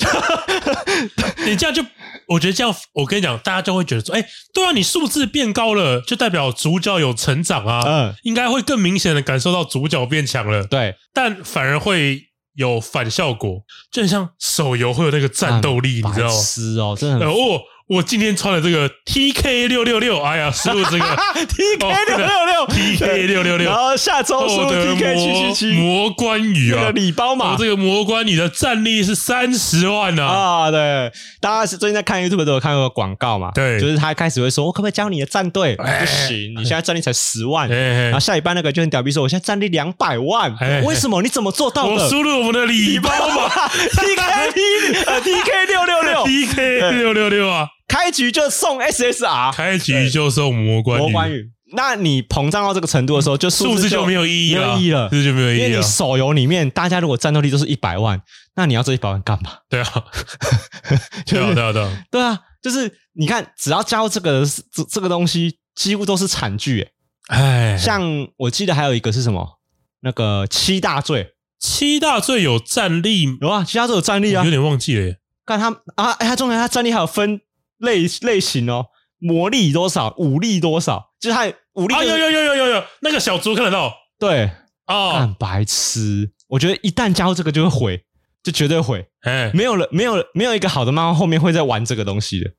[1.44, 1.84] 你这样就，
[2.26, 12.22] 我觉得这样，我跟你讲，大家就会觉得说，哎、欸，对啊，你数字变高了，就代表主角有成长啊，嗯，应该会更明显的感受到主角变强了，对，但反而会
[12.54, 13.60] 有反效果，
[13.92, 16.32] 就很像手游会有那个战斗力，你知道吗？
[16.32, 17.28] 是哦，真的很。
[17.28, 21.04] 哦我今天穿的这个 TK 六六六，哎呀，输入这个。
[21.46, 30.68] TK 六六六，TK 六六六，然后下周输入 TK 七七七，魔关羽啊，礼包嘛，这个魔关羽的战力是三十万呢啊！
[30.72, 33.52] 对，大家是最近在看 YouTube 都有看过广告嘛？
[33.54, 35.76] 对，就是他开始会说，我可不可以教你的战队？
[35.76, 40.52] 不行，你现在战力才十万，然后下一班那个就很屌逼说，我现在战力两百万，
[40.84, 41.22] 为什么？
[41.22, 41.90] 你怎么做到的？
[41.90, 43.48] 我输入我们的礼包嘛，
[43.94, 47.68] TK 呃 TK 六六六， TK 六六六啊。
[47.88, 51.02] 开局就送 SSR，开局就送魔关羽。
[51.02, 55.66] 魔关羽，那你膨胀到这个程度的时候，就数字就没有意义了，没有意义了，数字就没有意义了。
[55.66, 58.20] 因为你手游里面大家如果战斗力都是一百万，
[58.56, 59.50] 那你要这一百万干嘛？
[59.68, 59.88] 对啊，
[61.26, 66.88] 对啊，对啊，对啊，对啊，就是你看，只要加入这个这这个东西，几乎都是惨剧。
[67.28, 69.58] 哎，像我记得还有一个是什么？
[70.00, 75.18] 那个七大罪，七大罪有战力有啊，七大罪有战力啊，有点忘记了耶。
[75.44, 77.40] 看他啊，哎，他重点他战力还有分。
[77.78, 78.86] 类类型哦，
[79.18, 82.08] 魔力多少，武力多少，就是他武力、就是。
[82.08, 83.92] 啊，有有有有有有，那个小猪看得到。
[84.18, 84.50] 对，
[84.86, 86.30] 哦，很白痴。
[86.48, 88.04] 我觉得一旦加入这个就会毁，
[88.42, 89.06] 就绝对毁。
[89.22, 92.50] 哎，没有了，没有没有一个好的漫画后面会再玩这个东西的，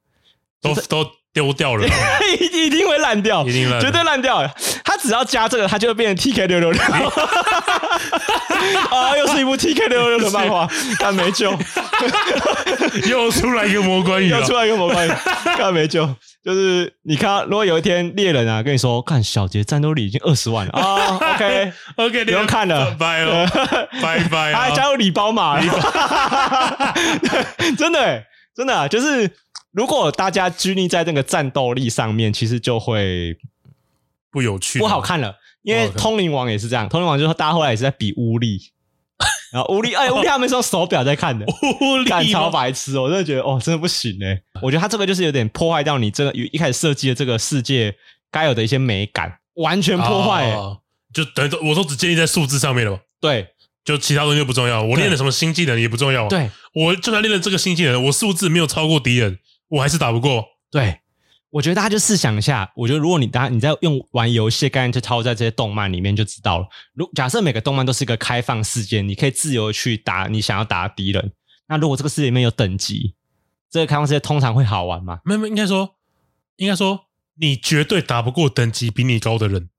[0.61, 1.87] 都都丢掉了，
[2.51, 4.41] 一定会烂掉，一定烂，绝对烂掉。
[5.07, 6.81] 他只要加这个，它就会变成 TK 六六六。
[8.91, 10.67] 啊，又是一部 TK 六六六的漫画，
[10.99, 11.57] 但没救。
[13.07, 15.11] 又出来一个魔关羽，又出来一个魔关羽，
[15.57, 16.05] 但没救。
[16.43, 20.73] 就是你看，如果有一天猎人啊跟你说，看小杰战斗力已经二十万了。
[20.73, 21.71] 啊，OK。
[21.95, 23.47] OK，不用看了，拜了，
[24.01, 24.51] 拜拜。
[24.51, 25.61] 他还加入礼包码，
[27.77, 28.23] 真的
[28.55, 29.29] 真的就是，
[29.71, 33.37] 如果大家拘泥在那个战斗力上面，其实就会
[34.37, 35.35] 不有趣，不好看了。
[35.63, 38.59] 因为通灵王也是这样，通灵王就是大家后来也是在比巫力，
[39.51, 41.43] 然后巫力，哎，巫力他们是用手表在看的，
[41.81, 47.95] 巫力干超白痴，我真的觉得哦，真的不行哎， 我觉得他这个就是有点破坏掉你这个一开始设计的这个世界
[48.29, 50.53] 该有的一些美感，完全破坏，
[51.11, 53.47] 就等于我都只建立在数字上面了嘛，对，
[53.83, 60.99] 就其他东西就不重要，我练了什么新技能也不重要，对，我就算练了这个新技能，我数字没有超过敌人，我还是打不过，对。
[61.49, 66.67] 我觉得大家就试想一下，我觉得如果你大家你在用玩游戏的概念去套在这些动漫里面，就知道了。
[66.93, 71.31] 如假设每个动漫都是一个开放世界，你可以自由去打你想要打的敌人。
[71.67, 73.15] 那如果这个世界里面有等级，
[73.69, 75.19] 这个开放世界通常会好玩吗？
[75.23, 75.95] 没有，应该说，
[76.57, 77.05] 应该说，
[77.39, 79.69] 你绝对打不过等级比你高的人。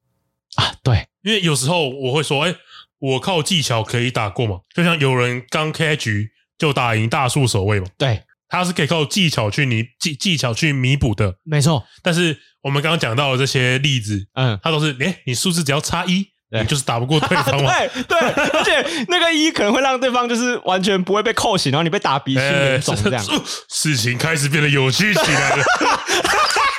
[0.56, 2.54] 啊，对，因为有时候我会说，哎，
[2.98, 11.84] 我靠技巧可以打过嘛，就像有人刚开局就打赢大树守卫嘛，对，他是可以靠技巧去弥技技巧去弥补的，没错。
[12.02, 16.26] 但是我们刚刚讲到的这些例子，嗯，它都是，哎，你数字只要差一。
[16.50, 17.70] 你就是打不过对方嘛？
[17.92, 23.22] 对对，而且那个一可能会让对方就是完全不会被扣醒，然后你被打鼻青脸肿这样。
[23.68, 25.62] 事情开始变得有趣起来了。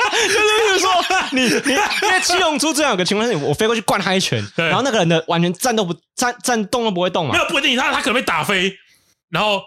[0.09, 0.89] 就是比如说，
[1.34, 7.34] 你你因为七龙珠这样有个情况是，我飞过去灌他一拳，然后那个人的完全站都不站站动都不会动嘛？
[7.34, 8.76] 没有不一定，他他可能被打飞，
[9.30, 9.61] 然后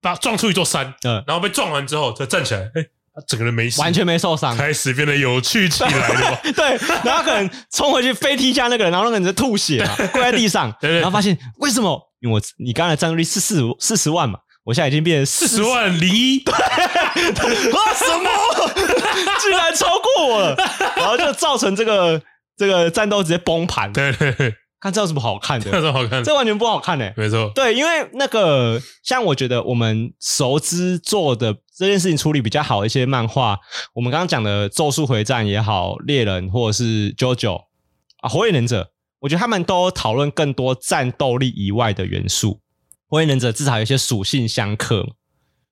[0.00, 2.84] 把撞出一座山，嗯，然后被撞完之后再站起来，哎。
[3.26, 6.40] 整个人没事，完全没受伤，开始变得有趣起来了。
[6.54, 12.00] 对，然后可能冲回去飞踢一下那个人，然后那个人在吐血了，跪在地上，然后发现为什么？
[12.20, 18.30] 因为我你刚才战斗力是四四十万嘛，我现在已经变成四十万零一，对，哇 什么？
[19.42, 20.54] 居然超过我了，
[20.94, 22.22] 然后就造成这个
[22.56, 23.92] 这个战斗直接崩盘。
[23.92, 24.54] 对对对。
[24.80, 25.70] 看这有什么好看的？
[25.70, 26.22] 这有什么好看的？
[26.22, 27.14] 这完全不好看呢、欸。
[27.16, 33.58] 没错，对，因为那个像我觉得我们熟知做的这件事情处理比较好的一些漫画，
[33.94, 38.82] 我们刚刚讲的《咒术回战》也好，《猎人》或者是《JoJo》啊，《火影忍者》，
[39.20, 42.52] 我觉得他们都讨论更多战斗力以外的元素，
[43.08, 45.06] 《火影忍者》至少有一些属性相克。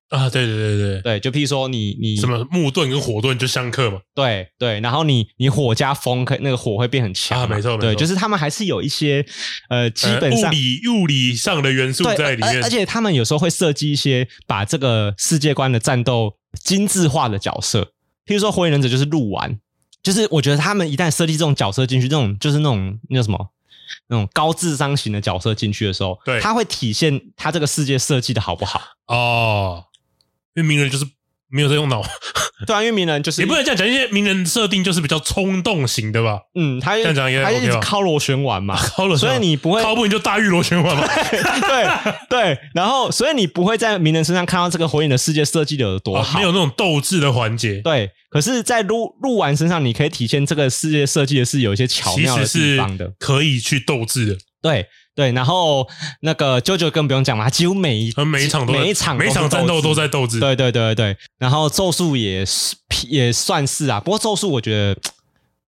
[0.09, 9.27] 啊，对对对对对，就譬如说你你什么木盾跟火盾就相克嘛，对对，然后你你火加风，可那个火会变很强啊，没错，对，没错，就是他们还是有一些
[9.69, 17.83] 呃基本上、呃、物理物理上的元素在里面，而且他们有时候会设计一些把这个世界观的战斗精致化的角色，
[18.27, 19.59] 譬如说火影忍者就是鹿丸，
[20.05, 23.49] 就是我觉得他们一旦设计这种角色进去，这种就是那种那叫什么
[24.09, 28.81] 那种高智商型的角色进去的时候，对，他会体现他这个世界设计的好不好。
[29.09, 29.83] 哦。
[30.57, 31.05] 因为鸣人就是
[31.49, 32.03] 没有在用脑，
[32.67, 36.41] 对啊，因为鸣人就是也不能这样讲，因为鸣人设定就是比较冲动型的吧？
[36.59, 41.07] 嗯，他这样讲也他一直靠螺旋丸嘛， 靠螺旋，所以你不会靠不赢就大玉螺旋丸嘛？
[41.07, 47.81] 对对，然后所以你不会在鸣人身上看到这个火影的世界设计的有多好，没有那种斗志的环节。
[47.83, 54.37] 对，可是，在鹿鹿丸身上，你可以体现这个世界设计的是有一些巧妙的地方的，可以去斗志的。
[54.61, 54.87] 对。
[55.17, 55.89] 对，然后
[56.21, 60.39] 那个 JoJo 更不用讲嘛，他几乎每一每一场都每一场每一场战斗都在斗智。
[60.39, 62.77] 对对对对，然后咒术也是
[63.09, 65.01] 也算是啊，不过咒术我觉得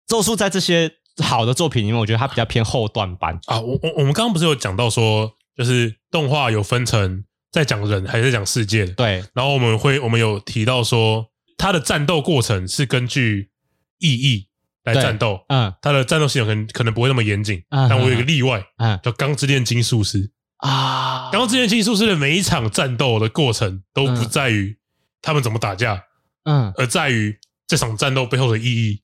[0.05, 0.91] 咒术在这些
[1.23, 3.61] 好的作品里面，我觉得它比较偏后段版啊。
[3.61, 8.91] 我我我们刚刚不是有讲到说，就是动画有分成在讲人还是在讲世界的？
[8.95, 11.25] 对，然后我们会我们有提到说，
[11.57, 13.49] 它的战斗过程是根据
[13.99, 14.46] 意义。
[14.87, 20.23] 来战斗，嗯，他的战斗系统可能可能不会那么严谨，嗯，但我有一个例外，嗯，叫《钢之炼金术师》
[20.57, 24.77] 啊，《钢之炼金术师》的每一场战斗的过程都不在于
[25.21, 26.01] 他们怎么打架，
[26.45, 29.01] 嗯，而在于这场战斗背后的意义。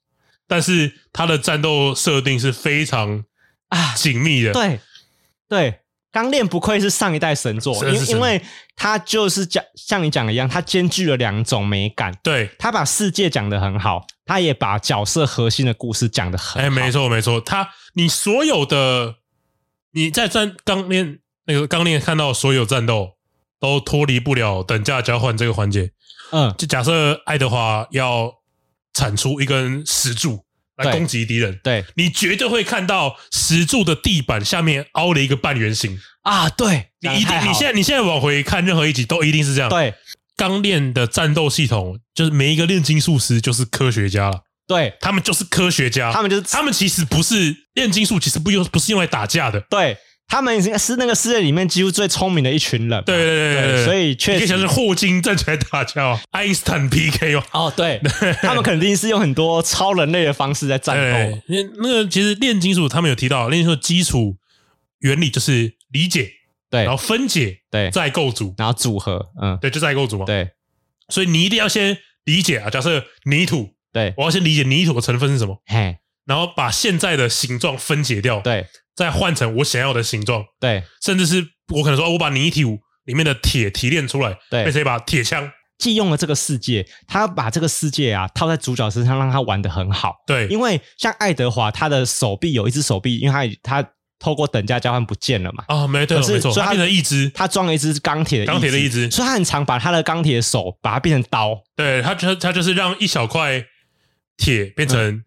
[0.48, 3.24] 但是他的战斗设定是非常
[3.70, 4.80] 啊紧密的，对
[5.50, 5.80] 对。
[6.14, 8.39] 钢炼不愧是上一代神作，因因为
[8.76, 12.16] 它就是讲像你讲的一样，它兼具了两种美感。
[12.24, 16.68] 对，他把世界讲得很好，他也把角色核心的故事讲得很好。
[16.68, 19.16] 哎，没错没错，他你所有的
[19.93, 23.14] 你在战钢炼那个钢炼看到所有战斗
[23.59, 25.91] 都脱离不了等价交换这个环节。
[26.32, 28.32] 嗯，就假设爱德华要
[28.93, 30.45] 产出一根石柱。
[30.78, 35.99] 来攻击敌人，对，你绝对会看到石柱的地板下面凹了一个半圆形。
[36.24, 36.49] 啊！
[36.49, 39.69] 对，你一定，你现在你现在往回看任何一集都一定是这样。
[39.69, 39.93] 对，
[40.38, 49.97] 钢炼的战斗系统就是每一个炼金术师就是科学家了，对，他们就是科学家，他们就是他们其实不是炼金术，其实不用不是用来打架的，对。
[50.28, 58.01] 他们是那个世界里面几乎最聪明的一群人，对对对所以确实像是霍金站起来打架，爱因斯坦 PK 哦，哦对，
[58.41, 61.41] 他们肯定是用很多超人类的方式在战斗。
[61.47, 64.38] 那那个其实炼金术他们有提到，炼金术基础
[65.01, 66.32] 原理就是理解，
[66.71, 70.49] 对，然后分解，对，再构筑，然后组合，嗯，对，就再构筑嘛，对。
[71.09, 78.65] 所以你一定要先理解啊，假设泥土，对，我要先理解泥土的成分是什么，嘿，然后把现在的形状分解掉，对。
[78.96, 85.52] 再换成我想要的形状，对，甚至是我可能说，我把泥土里面的铁提炼出来，对，变成一把铁枪。
[85.80, 90.16] 既用了这个世界，他把这个世界啊套在主角身上，让他玩的很好。
[90.26, 93.89] 对，因为像爱德华，他的手臂有一只手臂，因为他他
[94.20, 95.66] 透过等价交换不见了嘛。
[95.68, 101.60] 啊，没对，没错，所以他变成一只，他装了一只钢铁的钢铁的一只，所以他很常把他的钢铁手把它变成刀。
[101.76, 103.66] 对，他就他就是让一小块
[104.38, 105.24] 铁变成、嗯。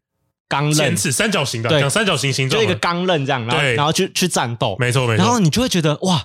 [0.48, 5.24] 钢刃尖刺三角形的，讲三角形形状，就一个钢刃这样，然后然后去去战斗，没错没错。
[5.24, 6.22] 然后你就会觉得哇，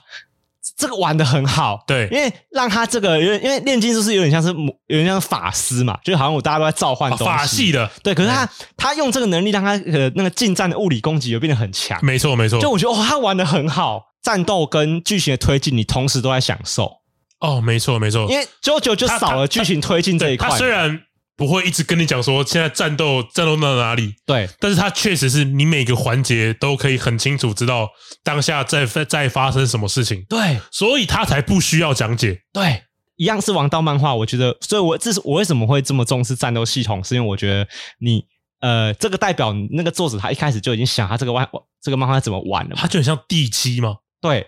[0.78, 4.50] 这个玩的很好，对，因为让他这个，因为因为炼金术是有点像是
[4.88, 8.14] 有点像法师嘛，就好像我大家都在召唤东西，法系的，对。
[8.14, 8.48] 可是他
[8.78, 12.60] 他用这个能力让他呃那个近战的物理攻击又变得很强，没错没错。
[12.60, 17.00] 就我觉得哦，他玩的很好，战斗跟剧情的推进你同时都在享受。
[17.40, 20.48] 哦，没错没错，因为 JoJo 就少了剧情推进这一块。
[20.48, 21.02] 他虽然
[21.36, 27.90] 不会一直跟你讲说现在战斗战斗到哪里，对，但是它确实是你每个环节都可以很清楚知道
[28.24, 32.42] 当下在在发生什么事情，对，所以它才不需要讲解。
[32.54, 32.84] 对，
[33.16, 37.68] 一样是王道漫画，我觉得，所以我这是我为什么会这么重视战斗系统，是因为我觉得
[38.00, 38.24] 你
[38.60, 41.48] 呃，这个代表那个作者他一开始就已经想他这个漫
[41.82, 44.48] 这个漫画怎么玩了，他就很像地基嘛，对，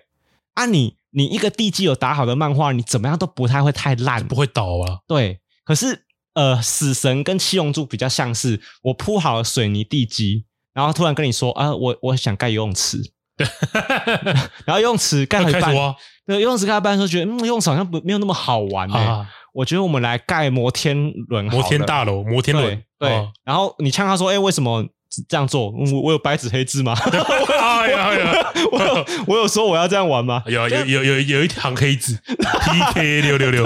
[0.54, 0.96] 啊你。
[1.16, 4.98] 你一个地基有打好的漫画，你怎么样都不太会太烂，不会倒啊。
[5.08, 13.00] 对，可是呃，死神跟七龙珠比较像是我铺好了水泥地基，然后突然跟你说啊，我我想盖游泳池，
[14.66, 15.74] 然后游泳池盖了一半，
[16.26, 23.10] 对，游泳池盖了一半的时候觉得嗯，游泳池好像不没有那么好玩哎、欸啊，我觉得我们来盖摩天轮，摩天大楼，摩天轮，对，
[23.44, 24.86] 然后你呛他说，哎、欸，为什么？
[25.28, 26.94] 这样做，我我有白纸黑字吗？
[27.04, 30.44] 哎呀哎呀，我有我有说我要这样玩吗？
[30.48, 33.66] 有有有有有一行黑字，PK 六六六，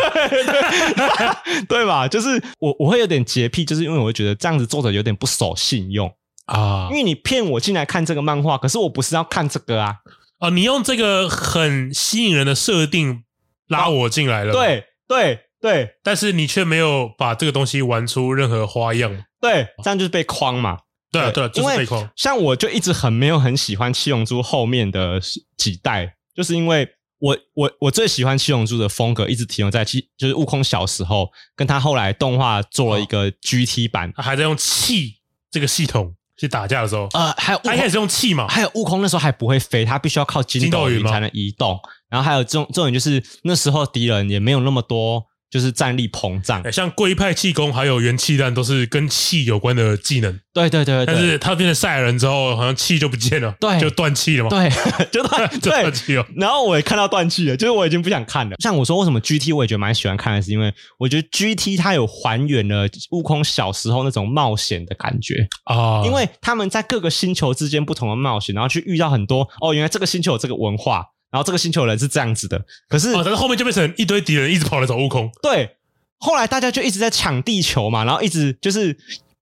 [1.67, 2.07] 对吧？
[2.07, 6.11] 就是我我会有点洁癖，就是因为我会觉得这样子作者有点不守信用
[6.45, 6.87] 啊。
[6.91, 9.95] 因为你骗我进来看这个漫画，可是我不是要看这个啊。
[10.39, 13.23] 哦，你用这个很吸引人的设定
[13.67, 20.77] 拉我进来了，对对对，但是你却没有把这个东西玩出任何花样，对，这样就是被框嘛。
[21.11, 25.19] 对啊，对啊，就是、因为像我就一直很没有很喜欢七龙珠后面的
[25.57, 26.87] 几代，就是因为
[27.19, 35.15] 我我我最喜欢七龙珠的风格一直停留在七，就是悟空小时候跟他后来动画做了一个 GT 版，他还在用气
[35.49, 41.79] 这个系统去打架的时候，呃，还有他一开始用气嘛，还有悟空那时候还不会飞，他必须要靠筋斗云才能移动，
[42.09, 45.26] 然后还有这种这种就是那时候敌人也没有那么多。
[45.49, 50.39] 就是战力膨胀，像龟派气功还有元气弹都是跟气有关的技能。
[50.53, 54.49] 对对对，对，但是他变成赛亚人之后，好像气就不见了，对，就断气了嘛。
[54.49, 54.69] 对，
[55.11, 56.25] 就断就断气了。
[56.35, 58.55] 然后我也看到断气了，就是我已经不想看了。
[58.59, 71.05] 像我说，为什么 GT 我也觉得蛮喜欢看的，是因为我觉得 GT 它有还原了悟空小时候那种冒险的感觉啊，因为他们在各个星球之间不同的冒险，然后去遇到很多哦，原来这个星球有这个文化。
[71.31, 75.29] 然后这个星球人是这样子的，可是，哦，但是后面就变成一堆敌人一直跑来找悟空。
[75.41, 75.77] 对，
[76.19, 78.97] 后来大家就一直在抢地球嘛，然后一直就是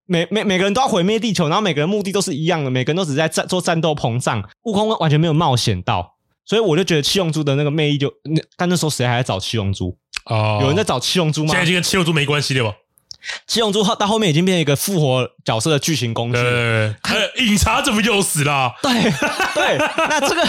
[0.05, 6.15] 每每每个人都要毁灭地球，然后每个人目的都是一样的，每个人都只是在战做战斗膨胀，悟空完全没有冒险到，
[6.45, 9.97] 所以我就觉得七龙珠的那个魅力就，那但那时候谁还在找七龙珠？
[10.25, 11.49] 哦，有人在找七龙珠吗？
[11.51, 12.75] 现在已经跟七龙珠没关系了吧？
[13.47, 16.39] 七龙珠后到后面已经变成一个复活角色的剧情工具。
[16.39, 16.95] 对，
[17.45, 18.73] 饮茶怎么又死了？
[18.81, 18.91] 对
[19.53, 20.47] 对，那这个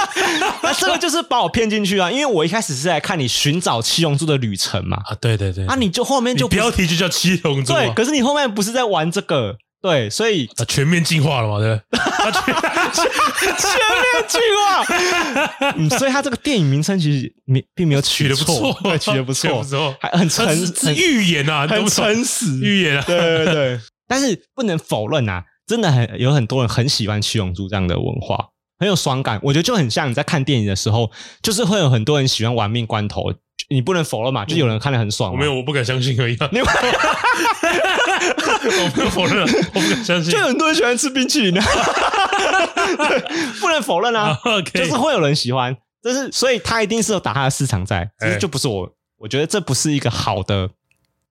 [0.62, 2.10] 那这个就是把我骗进去啊！
[2.10, 4.98] 因为我一开始是在看你寻找七龙珠的旅程嘛。
[5.06, 5.66] 啊，对对对。
[5.66, 7.72] 啊，你就后面就标题就叫七龙珠。
[7.72, 9.56] 对，可是你后面不是在玩这个。
[9.80, 12.00] 对，所以他，全面进化了嘛，对不对？
[12.92, 15.74] 全面进化。
[15.78, 19.64] 嗯，所以他这个电影名称其实没并没有取得不错，对，取得不错，
[20.00, 23.80] 还很诚实，预言啊，很诚实，预言啊，对对对。
[24.08, 28.48] 但是不能否认啊，真的很有很多人很喜欢七龙珠这样的文化，
[28.80, 29.38] 很有爽感。
[29.42, 31.10] 我觉得就很像你在看电影的时候，
[31.42, 33.32] 就是会有很多人喜欢玩命关头。
[33.70, 35.32] 你不能否认嘛，就有人看得很爽。
[35.32, 36.32] 我没有，我不敢相信而已。
[36.50, 36.58] 你
[38.62, 39.42] 我没有否认，
[39.74, 40.30] 我不敢相信。
[40.32, 41.64] 就很多人喜欢吃冰淇淋啊，
[43.60, 44.38] 不能否认啊。
[44.74, 48.10] 就是会有人喜欢，就是所以他一定是有打他的市场在。
[48.20, 50.68] 其实就不是我，我觉得这不是一个好的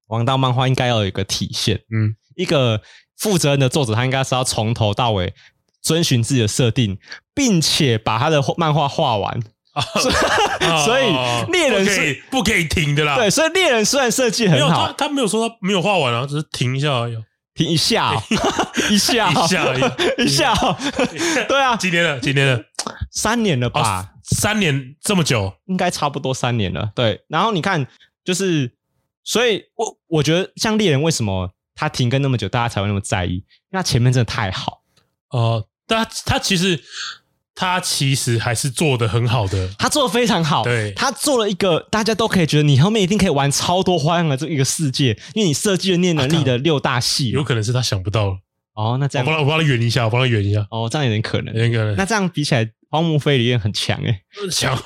[0.08, 1.82] 王道漫画应该要有一个体现。
[1.92, 2.82] 嗯，一个
[3.18, 5.34] 负责任的作者，他应该是要从头到尾
[5.82, 6.98] 遵循自己的设定，
[7.34, 9.42] 并且把他的漫画画完。
[10.86, 13.16] 所以，猎人是不可以停的啦。
[13.16, 17.18] 对，所以猎人虽然设计很好，他他没有说他没有画完啊，只是停一下而已，
[17.54, 18.14] 停一下，
[18.90, 19.76] 一下， 一下，
[20.18, 20.54] 一下。
[21.48, 22.20] 对啊，几年了？
[22.20, 22.64] 几年了？
[23.12, 24.14] 三年了吧？
[24.24, 26.92] 三年这么久，应该差不多三年了。
[26.96, 27.88] 对，然后你看，
[28.24, 28.72] 就是，
[29.24, 33.36] 所以我我觉得像猎人为什么他停更那么久，大家才会那么在意？
[33.36, 33.38] 因
[33.72, 34.82] 为他前面真的太好。
[35.30, 36.82] 哦，但他他其实。
[37.60, 40.64] 他其实还是做的很好的，他做的非常好。
[40.64, 48.38] 对，他做了一个大家都可以觉得你后面一定可以玩超多花样的这一个世界，因为你设计了念能力的六大系，有可能是他想不到了。
[48.76, 50.68] 哦，那这样我帮他我帮他圆一下，我帮他圆一下。
[50.70, 51.96] 哦，这样有点可能，有点可能。
[51.96, 54.80] 那这样比起来，荒木飞里面很强诶，强。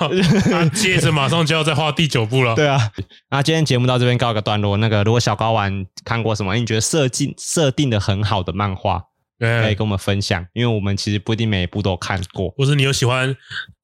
[0.50, 2.54] 他接着马上就要再画第九部了。
[2.56, 2.90] 对啊，
[3.30, 4.78] 那今天节目到这边告一个段落。
[4.78, 9.02] 那个，如果小高玩看过什么，你觉得设计设定的很好的漫画？
[9.42, 13.36] 可以跟我们分享，因为我们其实不一定每一部都看过，或是你有喜欢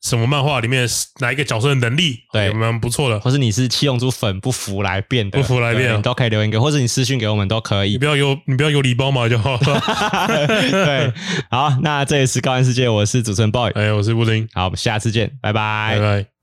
[0.03, 0.89] 什么漫画里面
[1.21, 9.57] 哪一个角色的能力，对，蛮不错的，或是你是七龙珠粉不服来辩的，不服来辩，你都可以留言给，或者你私信给我们都可以，你不要有你不要有礼包嘛就好。
[9.59, 9.59] 了。
[10.47, 11.13] 对，
[11.51, 16.38] 好，那这里是高玩世界，我是主持人 boy，哎，我是布丁，好，我们下次见，拜拜，拜拜。